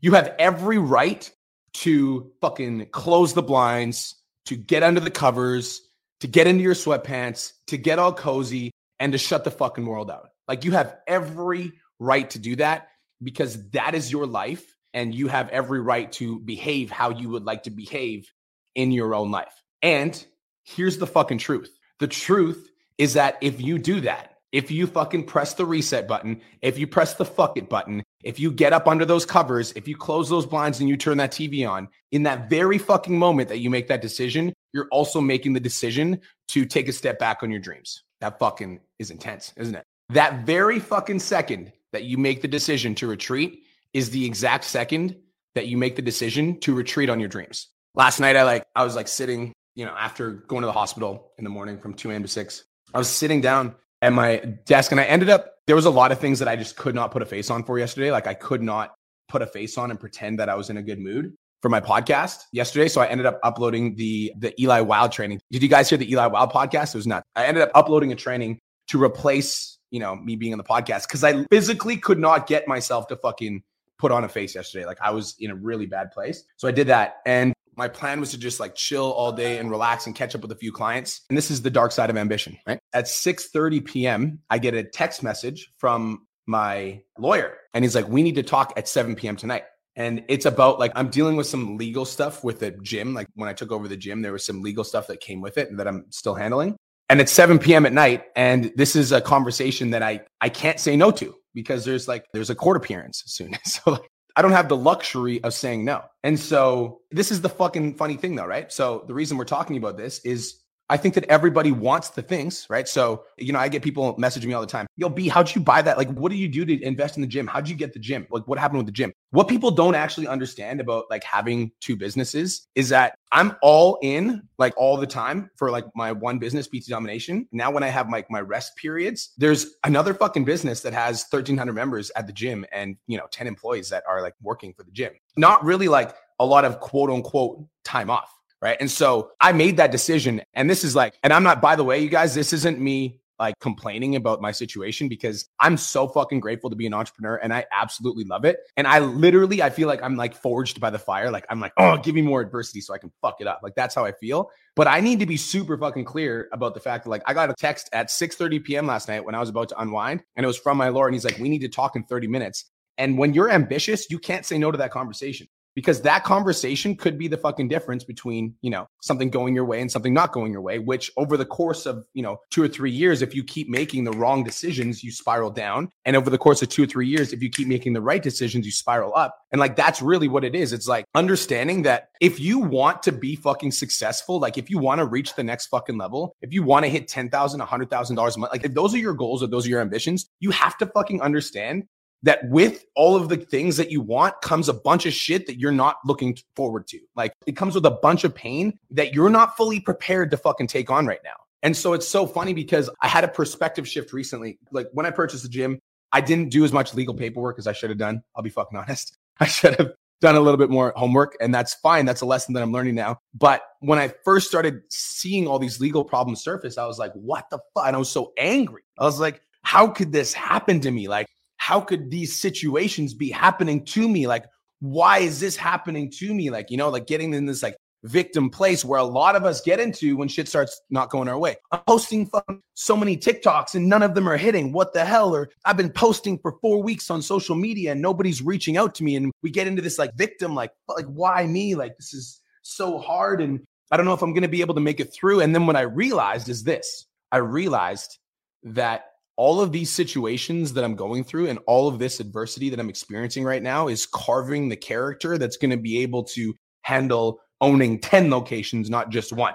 You 0.00 0.12
have 0.12 0.34
every 0.38 0.78
right 0.78 1.30
to 1.74 2.32
fucking 2.40 2.86
close 2.92 3.34
the 3.34 3.42
blinds, 3.42 4.14
to 4.46 4.56
get 4.56 4.82
under 4.82 5.00
the 5.00 5.10
covers, 5.10 5.80
to 6.20 6.28
get 6.28 6.46
into 6.46 6.62
your 6.62 6.74
sweatpants, 6.74 7.52
to 7.66 7.76
get 7.76 7.98
all 7.98 8.12
cozy, 8.12 8.70
and 8.98 9.12
to 9.12 9.18
shut 9.18 9.44
the 9.44 9.50
fucking 9.50 9.84
world 9.84 10.10
out. 10.10 10.28
Like 10.48 10.64
you 10.64 10.72
have 10.72 10.96
every 11.06 11.72
right 11.98 12.28
to 12.30 12.38
do 12.38 12.56
that 12.56 12.88
because 13.22 13.70
that 13.70 13.94
is 13.94 14.12
your 14.12 14.26
life 14.26 14.76
and 14.94 15.14
you 15.14 15.28
have 15.28 15.48
every 15.50 15.80
right 15.80 16.10
to 16.12 16.38
behave 16.40 16.90
how 16.90 17.10
you 17.10 17.30
would 17.30 17.44
like 17.44 17.64
to 17.64 17.70
behave 17.70 18.30
in 18.74 18.92
your 18.92 19.14
own 19.14 19.30
life. 19.30 19.62
And 19.82 20.24
here's 20.64 20.98
the 20.98 21.06
fucking 21.06 21.38
truth 21.38 21.70
the 21.98 22.08
truth 22.08 22.70
is 22.98 23.14
that 23.14 23.38
if 23.40 23.60
you 23.60 23.78
do 23.78 24.00
that, 24.02 24.32
if 24.52 24.70
you 24.70 24.86
fucking 24.86 25.24
press 25.24 25.54
the 25.54 25.66
reset 25.66 26.08
button, 26.08 26.40
if 26.62 26.78
you 26.78 26.86
press 26.86 27.14
the 27.14 27.24
fuck 27.24 27.58
it 27.58 27.68
button, 27.68 28.02
if 28.22 28.40
you 28.40 28.50
get 28.50 28.72
up 28.72 28.88
under 28.88 29.04
those 29.04 29.26
covers, 29.26 29.72
if 29.72 29.86
you 29.86 29.96
close 29.96 30.28
those 30.28 30.46
blinds 30.46 30.80
and 30.80 30.88
you 30.88 30.96
turn 30.96 31.18
that 31.18 31.32
TV 31.32 31.68
on, 31.68 31.88
in 32.12 32.22
that 32.22 32.48
very 32.48 32.78
fucking 32.78 33.18
moment 33.18 33.48
that 33.48 33.58
you 33.58 33.68
make 33.68 33.88
that 33.88 34.00
decision, 34.00 34.52
you're 34.72 34.88
also 34.90 35.20
making 35.20 35.52
the 35.52 35.60
decision 35.60 36.20
to 36.48 36.64
take 36.64 36.88
a 36.88 36.92
step 36.92 37.18
back 37.18 37.42
on 37.42 37.50
your 37.50 37.60
dreams. 37.60 38.02
That 38.20 38.38
fucking 38.38 38.80
is 38.98 39.10
intense, 39.10 39.52
isn't 39.56 39.74
it? 39.74 39.84
That 40.10 40.46
very 40.46 40.78
fucking 40.78 41.18
second 41.18 41.72
that 41.92 42.04
you 42.04 42.16
make 42.16 42.40
the 42.40 42.48
decision 42.48 42.94
to 42.96 43.06
retreat 43.06 43.64
is 43.92 44.10
the 44.10 44.24
exact 44.24 44.64
second 44.64 45.16
that 45.54 45.66
you 45.66 45.76
make 45.76 45.96
the 45.96 46.02
decision 46.02 46.60
to 46.60 46.74
retreat 46.74 47.10
on 47.10 47.18
your 47.18 47.28
dreams. 47.28 47.68
Last 47.94 48.20
night, 48.20 48.36
I 48.36 48.44
like, 48.44 48.64
I 48.76 48.84
was 48.84 48.94
like 48.94 49.08
sitting, 49.08 49.52
you 49.74 49.84
know, 49.84 49.94
after 49.98 50.30
going 50.30 50.62
to 50.62 50.66
the 50.66 50.72
hospital 50.72 51.32
in 51.38 51.44
the 51.44 51.50
morning 51.50 51.78
from 51.78 51.94
2 51.94 52.10
a.m. 52.10 52.22
to 52.22 52.28
6, 52.28 52.64
I 52.96 52.98
was 52.98 53.10
sitting 53.10 53.42
down 53.42 53.74
at 54.00 54.14
my 54.14 54.36
desk 54.64 54.90
and 54.90 54.98
I 54.98 55.04
ended 55.04 55.28
up, 55.28 55.56
there 55.66 55.76
was 55.76 55.84
a 55.84 55.90
lot 55.90 56.12
of 56.12 56.18
things 56.18 56.38
that 56.38 56.48
I 56.48 56.56
just 56.56 56.78
could 56.78 56.94
not 56.94 57.10
put 57.10 57.20
a 57.20 57.26
face 57.26 57.50
on 57.50 57.62
for 57.62 57.78
yesterday. 57.78 58.10
Like 58.10 58.26
I 58.26 58.32
could 58.32 58.62
not 58.62 58.94
put 59.28 59.42
a 59.42 59.46
face 59.46 59.76
on 59.76 59.90
and 59.90 60.00
pretend 60.00 60.38
that 60.38 60.48
I 60.48 60.54
was 60.54 60.70
in 60.70 60.78
a 60.78 60.82
good 60.82 60.98
mood 60.98 61.34
for 61.60 61.68
my 61.68 61.78
podcast 61.78 62.44
yesterday. 62.52 62.88
So 62.88 63.02
I 63.02 63.06
ended 63.08 63.26
up 63.26 63.38
uploading 63.42 63.96
the 63.96 64.32
the 64.38 64.58
Eli 64.58 64.80
Wild 64.80 65.12
training. 65.12 65.40
Did 65.50 65.62
you 65.62 65.68
guys 65.68 65.90
hear 65.90 65.98
the 65.98 66.10
Eli 66.10 66.24
Wild 66.28 66.52
podcast? 66.52 66.94
It 66.94 66.98
was 66.98 67.06
nuts. 67.06 67.26
I 67.36 67.44
ended 67.44 67.64
up 67.64 67.70
uploading 67.74 68.12
a 68.12 68.14
training 68.14 68.60
to 68.88 69.02
replace, 69.02 69.76
you 69.90 70.00
know, 70.00 70.16
me 70.16 70.36
being 70.36 70.54
on 70.54 70.58
the 70.58 70.64
podcast 70.64 71.06
because 71.06 71.22
I 71.22 71.44
physically 71.50 71.98
could 71.98 72.18
not 72.18 72.46
get 72.46 72.66
myself 72.66 73.08
to 73.08 73.16
fucking 73.16 73.62
put 73.98 74.10
on 74.10 74.24
a 74.24 74.28
face 74.30 74.54
yesterday. 74.54 74.86
Like 74.86 75.02
I 75.02 75.10
was 75.10 75.34
in 75.38 75.50
a 75.50 75.54
really 75.54 75.84
bad 75.84 76.12
place. 76.12 76.44
So 76.56 76.66
I 76.66 76.70
did 76.70 76.86
that. 76.86 77.16
And 77.26 77.52
my 77.76 77.88
plan 77.88 78.20
was 78.20 78.30
to 78.30 78.38
just 78.38 78.58
like 78.58 78.74
chill 78.74 79.12
all 79.12 79.32
day 79.32 79.58
and 79.58 79.70
relax 79.70 80.06
and 80.06 80.14
catch 80.14 80.34
up 80.34 80.42
with 80.42 80.52
a 80.52 80.56
few 80.56 80.72
clients. 80.72 81.22
And 81.28 81.36
this 81.36 81.50
is 81.50 81.62
the 81.62 81.70
dark 81.70 81.92
side 81.92 82.10
of 82.10 82.16
ambition, 82.16 82.56
right? 82.66 82.78
At 82.92 83.04
6:30 83.04 83.84
p.m., 83.84 84.40
I 84.50 84.58
get 84.58 84.74
a 84.74 84.82
text 84.82 85.22
message 85.22 85.70
from 85.78 86.26
my 86.46 87.02
lawyer 87.18 87.58
and 87.74 87.84
he's 87.84 87.94
like, 87.94 88.08
"We 88.08 88.22
need 88.22 88.36
to 88.36 88.42
talk 88.42 88.72
at 88.76 88.88
7 88.88 89.14
p.m. 89.14 89.36
tonight." 89.36 89.64
And 89.96 90.24
it's 90.28 90.46
about 90.46 90.78
like 90.78 90.92
I'm 90.94 91.08
dealing 91.08 91.36
with 91.36 91.46
some 91.46 91.76
legal 91.76 92.04
stuff 92.04 92.44
with 92.44 92.60
the 92.60 92.70
gym. 92.82 93.14
Like 93.14 93.28
when 93.34 93.48
I 93.48 93.52
took 93.52 93.72
over 93.72 93.88
the 93.88 93.96
gym, 93.96 94.22
there 94.22 94.32
was 94.32 94.44
some 94.44 94.62
legal 94.62 94.84
stuff 94.84 95.06
that 95.08 95.20
came 95.20 95.40
with 95.40 95.58
it 95.58 95.74
that 95.76 95.86
I'm 95.86 96.04
still 96.10 96.34
handling. 96.34 96.76
And 97.08 97.20
it's 97.20 97.30
7 97.32 97.58
p.m. 97.58 97.86
at 97.86 97.92
night. 97.92 98.24
And 98.34 98.72
this 98.74 98.96
is 98.96 99.12
a 99.12 99.20
conversation 99.20 99.90
that 99.90 100.02
I 100.02 100.20
I 100.40 100.48
can't 100.48 100.80
say 100.80 100.96
no 100.96 101.10
to 101.12 101.34
because 101.54 101.84
there's 101.84 102.08
like 102.08 102.26
there's 102.32 102.50
a 102.50 102.54
court 102.54 102.76
appearance 102.76 103.22
soon. 103.26 103.56
So 103.64 103.92
like 103.92 104.10
I 104.36 104.42
don't 104.42 104.52
have 104.52 104.68
the 104.68 104.76
luxury 104.76 105.42
of 105.42 105.54
saying 105.54 105.84
no. 105.84 106.04
And 106.22 106.38
so 106.38 107.00
this 107.10 107.32
is 107.32 107.40
the 107.40 107.48
fucking 107.48 107.94
funny 107.94 108.16
thing 108.16 108.36
though, 108.36 108.46
right? 108.46 108.70
So 108.70 109.04
the 109.06 109.14
reason 109.14 109.38
we're 109.38 109.44
talking 109.44 109.78
about 109.78 109.96
this 109.96 110.18
is 110.20 110.62
I 110.88 110.96
think 110.96 111.14
that 111.14 111.24
everybody 111.24 111.72
wants 111.72 112.10
the 112.10 112.22
things, 112.22 112.66
right? 112.70 112.86
So, 112.86 113.24
you 113.38 113.52
know, 113.52 113.58
I 113.58 113.68
get 113.68 113.82
people 113.82 114.16
messaging 114.16 114.46
me 114.46 114.54
all 114.54 114.60
the 114.60 114.68
time. 114.68 114.86
Yo, 114.96 115.08
B, 115.08 115.28
how'd 115.28 115.52
you 115.54 115.60
buy 115.60 115.82
that? 115.82 115.98
Like, 115.98 116.10
what 116.10 116.30
do 116.30 116.38
you 116.38 116.48
do 116.48 116.64
to 116.64 116.82
invest 116.82 117.16
in 117.16 117.22
the 117.22 117.26
gym? 117.26 117.46
How'd 117.46 117.68
you 117.68 117.74
get 117.74 117.92
the 117.92 117.98
gym? 117.98 118.26
Like, 118.30 118.46
what 118.46 118.58
happened 118.58 118.78
with 118.78 118.86
the 118.86 118.92
gym? 118.92 119.12
What 119.30 119.48
people 119.48 119.72
don't 119.72 119.96
actually 119.96 120.28
understand 120.28 120.80
about 120.80 121.06
like 121.10 121.24
having 121.24 121.72
two 121.80 121.96
businesses 121.96 122.68
is 122.76 122.88
that 122.90 123.16
I'm 123.32 123.56
all 123.62 123.98
in 124.02 124.42
like 124.58 124.74
all 124.76 124.96
the 124.96 125.06
time 125.06 125.50
for 125.56 125.70
like 125.70 125.84
my 125.96 126.12
one 126.12 126.38
business, 126.38 126.68
PT 126.68 126.86
Domination. 126.88 127.48
Now, 127.50 127.72
when 127.72 127.82
I 127.82 127.88
have 127.88 128.08
like 128.08 128.30
my 128.30 128.40
rest 128.40 128.76
periods, 128.76 129.32
there's 129.36 129.74
another 129.82 130.14
fucking 130.14 130.44
business 130.44 130.82
that 130.82 130.92
has 130.92 131.26
1,300 131.30 131.72
members 131.72 132.12
at 132.14 132.28
the 132.28 132.32
gym 132.32 132.64
and, 132.70 132.96
you 133.08 133.18
know, 133.18 133.26
10 133.32 133.48
employees 133.48 133.88
that 133.90 134.04
are 134.08 134.22
like 134.22 134.34
working 134.40 134.72
for 134.72 134.84
the 134.84 134.92
gym. 134.92 135.12
Not 135.36 135.64
really 135.64 135.88
like 135.88 136.14
a 136.38 136.46
lot 136.46 136.64
of 136.64 136.78
quote 136.78 137.10
unquote 137.10 137.64
time 137.82 138.10
off 138.10 138.35
Right. 138.66 138.78
And 138.80 138.90
so 138.90 139.30
I 139.40 139.52
made 139.52 139.76
that 139.76 139.92
decision. 139.92 140.42
And 140.52 140.68
this 140.68 140.82
is 140.82 140.96
like, 140.96 141.14
and 141.22 141.32
I'm 141.32 141.44
not, 141.44 141.62
by 141.62 141.76
the 141.76 141.84
way, 141.84 142.00
you 142.00 142.08
guys, 142.08 142.34
this 142.34 142.52
isn't 142.52 142.80
me 142.80 143.20
like 143.38 143.54
complaining 143.60 144.16
about 144.16 144.40
my 144.40 144.50
situation 144.50 145.06
because 145.06 145.48
I'm 145.60 145.76
so 145.76 146.08
fucking 146.08 146.40
grateful 146.40 146.68
to 146.70 146.74
be 146.74 146.84
an 146.84 146.92
entrepreneur 146.92 147.36
and 147.36 147.54
I 147.54 147.66
absolutely 147.70 148.24
love 148.24 148.44
it. 148.44 148.56
And 148.76 148.88
I 148.88 148.98
literally, 148.98 149.62
I 149.62 149.70
feel 149.70 149.86
like 149.86 150.02
I'm 150.02 150.16
like 150.16 150.34
forged 150.34 150.80
by 150.80 150.90
the 150.90 150.98
fire. 150.98 151.30
Like 151.30 151.46
I'm 151.48 151.60
like, 151.60 151.74
oh, 151.78 151.96
give 151.98 152.16
me 152.16 152.22
more 152.22 152.40
adversity 152.40 152.80
so 152.80 152.92
I 152.92 152.98
can 152.98 153.12
fuck 153.22 153.36
it 153.38 153.46
up. 153.46 153.60
Like 153.62 153.76
that's 153.76 153.94
how 153.94 154.04
I 154.04 154.10
feel. 154.10 154.50
But 154.74 154.88
I 154.88 154.98
need 154.98 155.20
to 155.20 155.26
be 155.26 155.36
super 155.36 155.78
fucking 155.78 156.04
clear 156.04 156.48
about 156.52 156.74
the 156.74 156.80
fact 156.80 157.04
that 157.04 157.10
like 157.10 157.22
I 157.24 157.34
got 157.34 157.50
a 157.50 157.54
text 157.56 157.88
at 157.92 158.10
6 158.10 158.34
30 158.34 158.58
p.m. 158.58 158.88
last 158.88 159.06
night 159.06 159.24
when 159.24 159.36
I 159.36 159.38
was 159.38 159.48
about 159.48 159.68
to 159.68 159.80
unwind 159.80 160.24
and 160.34 160.42
it 160.42 160.48
was 160.48 160.58
from 160.58 160.76
my 160.76 160.88
lord 160.88 161.10
And 161.10 161.14
he's 161.14 161.24
like, 161.24 161.38
we 161.38 161.48
need 161.48 161.60
to 161.60 161.68
talk 161.68 161.94
in 161.94 162.02
30 162.02 162.26
minutes. 162.26 162.64
And 162.98 163.16
when 163.16 163.32
you're 163.32 163.48
ambitious, 163.48 164.10
you 164.10 164.18
can't 164.18 164.44
say 164.44 164.58
no 164.58 164.72
to 164.72 164.78
that 164.78 164.90
conversation 164.90 165.46
because 165.76 166.00
that 166.00 166.24
conversation 166.24 166.96
could 166.96 167.16
be 167.16 167.28
the 167.28 167.36
fucking 167.36 167.68
difference 167.68 168.02
between 168.02 168.54
you 168.62 168.70
know 168.70 168.88
something 169.02 169.30
going 169.30 169.54
your 169.54 169.64
way 169.64 169.80
and 169.80 169.92
something 169.92 170.12
not 170.12 170.32
going 170.32 170.50
your 170.50 170.62
way 170.62 170.80
which 170.80 171.12
over 171.16 171.36
the 171.36 171.44
course 171.44 171.86
of 171.86 172.04
you 172.14 172.22
know 172.22 172.38
two 172.50 172.62
or 172.62 172.66
three 172.68 172.90
years 172.90 173.22
if 173.22 173.34
you 173.34 173.44
keep 173.44 173.68
making 173.68 174.02
the 174.02 174.10
wrong 174.12 174.42
decisions 174.42 175.04
you 175.04 175.12
spiral 175.12 175.50
down. 175.50 175.90
And 176.04 176.16
over 176.16 176.30
the 176.30 176.38
course 176.38 176.62
of 176.62 176.68
two 176.68 176.84
or 176.84 176.86
three 176.86 177.06
years 177.06 177.32
if 177.32 177.42
you 177.42 177.50
keep 177.50 177.68
making 177.68 177.92
the 177.92 178.00
right 178.00 178.22
decisions 178.22 178.66
you 178.66 178.72
spiral 178.72 179.14
up. 179.14 179.36
And 179.52 179.60
like 179.60 179.76
that's 179.76 180.02
really 180.02 180.28
what 180.28 180.44
it 180.44 180.54
is. 180.54 180.72
It's 180.72 180.88
like 180.88 181.04
understanding 181.14 181.82
that 181.82 182.08
if 182.20 182.40
you 182.40 182.58
want 182.58 183.02
to 183.04 183.12
be 183.12 183.36
fucking 183.36 183.72
successful 183.72 184.40
like 184.40 184.56
if 184.56 184.70
you 184.70 184.78
want 184.78 184.98
to 184.98 185.04
reach 185.04 185.34
the 185.34 185.44
next 185.44 185.66
fucking 185.66 185.98
level 185.98 186.34
if 186.40 186.52
you 186.52 186.62
want 186.62 186.84
to 186.84 186.88
hit 186.88 187.08
$10000 187.08 187.30
$100000 187.30 188.36
a 188.36 188.38
month 188.38 188.52
like 188.52 188.64
if 188.64 188.74
those 188.74 188.94
are 188.94 188.98
your 188.98 189.14
goals 189.14 189.42
or 189.42 189.46
those 189.46 189.66
are 189.66 189.70
your 189.70 189.80
ambitions 189.80 190.26
you 190.40 190.50
have 190.50 190.78
to 190.78 190.86
fucking 190.86 191.20
understand 191.20 191.84
that 192.26 192.40
with 192.48 192.84
all 192.96 193.14
of 193.14 193.28
the 193.28 193.36
things 193.36 193.76
that 193.76 193.92
you 193.92 194.00
want 194.00 194.34
comes 194.42 194.68
a 194.68 194.74
bunch 194.74 195.06
of 195.06 195.12
shit 195.12 195.46
that 195.46 195.60
you're 195.60 195.70
not 195.70 195.98
looking 196.04 196.36
forward 196.56 196.88
to. 196.88 196.98
Like 197.14 197.32
it 197.46 197.56
comes 197.56 197.76
with 197.76 197.86
a 197.86 197.90
bunch 197.92 198.24
of 198.24 198.34
pain 198.34 198.76
that 198.90 199.14
you're 199.14 199.30
not 199.30 199.56
fully 199.56 199.78
prepared 199.78 200.32
to 200.32 200.36
fucking 200.36 200.66
take 200.66 200.90
on 200.90 201.06
right 201.06 201.20
now. 201.22 201.36
And 201.62 201.76
so 201.76 201.92
it's 201.92 202.06
so 202.06 202.26
funny 202.26 202.52
because 202.52 202.90
I 203.00 203.06
had 203.06 203.22
a 203.22 203.28
perspective 203.28 203.86
shift 203.86 204.12
recently. 204.12 204.58
Like 204.72 204.88
when 204.92 205.06
I 205.06 205.10
purchased 205.12 205.44
the 205.44 205.48
gym, 205.48 205.78
I 206.10 206.20
didn't 206.20 206.48
do 206.48 206.64
as 206.64 206.72
much 206.72 206.94
legal 206.94 207.14
paperwork 207.14 207.60
as 207.60 207.68
I 207.68 207.72
should 207.72 207.90
have 207.90 207.98
done. 207.98 208.24
I'll 208.34 208.42
be 208.42 208.50
fucking 208.50 208.76
honest. 208.76 209.16
I 209.38 209.46
should 209.46 209.76
have 209.76 209.92
done 210.20 210.34
a 210.34 210.40
little 210.40 210.58
bit 210.58 210.70
more 210.70 210.92
homework 210.96 211.36
and 211.40 211.54
that's 211.54 211.74
fine. 211.74 212.06
That's 212.06 212.22
a 212.22 212.26
lesson 212.26 212.54
that 212.54 212.62
I'm 212.62 212.72
learning 212.72 212.96
now. 212.96 213.20
But 213.34 213.62
when 213.78 214.00
I 214.00 214.12
first 214.24 214.48
started 214.48 214.82
seeing 214.88 215.46
all 215.46 215.60
these 215.60 215.78
legal 215.78 216.04
problems 216.04 216.42
surface, 216.42 216.76
I 216.76 216.86
was 216.86 216.98
like, 216.98 217.12
what 217.12 217.48
the 217.50 217.60
fuck? 217.72 217.86
And 217.86 217.94
I 217.94 218.00
was 218.00 218.10
so 218.10 218.32
angry. 218.36 218.82
I 218.98 219.04
was 219.04 219.20
like, 219.20 219.42
how 219.62 219.86
could 219.86 220.10
this 220.10 220.32
happen 220.32 220.80
to 220.80 220.90
me? 220.90 221.06
Like, 221.06 221.28
how 221.66 221.80
could 221.80 222.12
these 222.12 222.38
situations 222.38 223.12
be 223.12 223.28
happening 223.28 223.84
to 223.84 224.08
me? 224.08 224.28
Like, 224.28 224.44
why 224.78 225.18
is 225.18 225.40
this 225.40 225.56
happening 225.56 226.08
to 226.12 226.32
me? 226.32 226.48
Like, 226.48 226.70
you 226.70 226.76
know, 226.76 226.90
like 226.90 227.08
getting 227.08 227.34
in 227.34 227.44
this 227.44 227.60
like 227.60 227.76
victim 228.04 228.50
place 228.50 228.84
where 228.84 229.00
a 229.00 229.04
lot 229.04 229.34
of 229.34 229.44
us 229.44 229.60
get 229.62 229.80
into 229.80 230.16
when 230.16 230.28
shit 230.28 230.46
starts 230.46 230.80
not 230.90 231.10
going 231.10 231.26
our 231.26 231.36
way. 231.36 231.56
I'm 231.72 231.80
posting 231.88 232.30
so 232.74 232.96
many 232.96 233.16
TikToks 233.16 233.74
and 233.74 233.88
none 233.88 234.04
of 234.04 234.14
them 234.14 234.28
are 234.28 234.36
hitting. 234.36 234.70
What 234.72 234.92
the 234.92 235.04
hell? 235.04 235.34
Or 235.34 235.48
I've 235.64 235.76
been 235.76 235.90
posting 235.90 236.38
for 236.38 236.56
four 236.62 236.84
weeks 236.84 237.10
on 237.10 237.20
social 237.20 237.56
media 237.56 237.90
and 237.90 238.00
nobody's 238.00 238.42
reaching 238.42 238.76
out 238.76 238.94
to 238.94 239.02
me. 239.02 239.16
And 239.16 239.32
we 239.42 239.50
get 239.50 239.66
into 239.66 239.82
this 239.82 239.98
like 239.98 240.14
victim, 240.14 240.54
like, 240.54 240.70
like 240.86 241.06
why 241.06 241.48
me? 241.48 241.74
Like 241.74 241.96
this 241.96 242.14
is 242.14 242.42
so 242.62 242.96
hard. 242.96 243.40
And 243.40 243.60
I 243.90 243.96
don't 243.96 244.06
know 244.06 244.14
if 244.14 244.22
I'm 244.22 244.34
going 244.34 244.42
to 244.42 244.48
be 244.48 244.60
able 244.60 244.76
to 244.76 244.80
make 244.80 245.00
it 245.00 245.12
through. 245.12 245.40
And 245.40 245.52
then 245.52 245.66
what 245.66 245.74
I 245.74 245.80
realized 245.80 246.48
is 246.48 246.62
this 246.62 247.06
I 247.32 247.38
realized 247.38 248.18
that 248.62 249.06
all 249.36 249.60
of 249.60 249.70
these 249.70 249.90
situations 249.90 250.72
that 250.72 250.84
I'm 250.84 250.94
going 250.94 251.22
through 251.22 251.48
and 251.48 251.58
all 251.66 251.88
of 251.88 251.98
this 251.98 252.20
adversity 252.20 252.70
that 252.70 252.80
I'm 252.80 252.88
experiencing 252.88 253.44
right 253.44 253.62
now 253.62 253.88
is 253.88 254.06
carving 254.06 254.68
the 254.68 254.76
character 254.76 255.36
that's 255.36 255.58
going 255.58 255.70
to 255.70 255.76
be 255.76 256.02
able 256.02 256.24
to 256.24 256.54
handle 256.82 257.40
owning 257.60 258.00
10 258.00 258.30
locations, 258.30 258.88
not 258.88 259.10
just 259.10 259.32
one. 259.32 259.54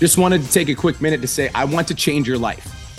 Just 0.00 0.18
wanted 0.18 0.42
to 0.42 0.50
take 0.50 0.68
a 0.68 0.74
quick 0.74 1.00
minute 1.00 1.20
to 1.20 1.28
say, 1.28 1.50
I 1.54 1.64
want 1.64 1.86
to 1.88 1.94
change 1.94 2.26
your 2.26 2.38
life. 2.38 2.81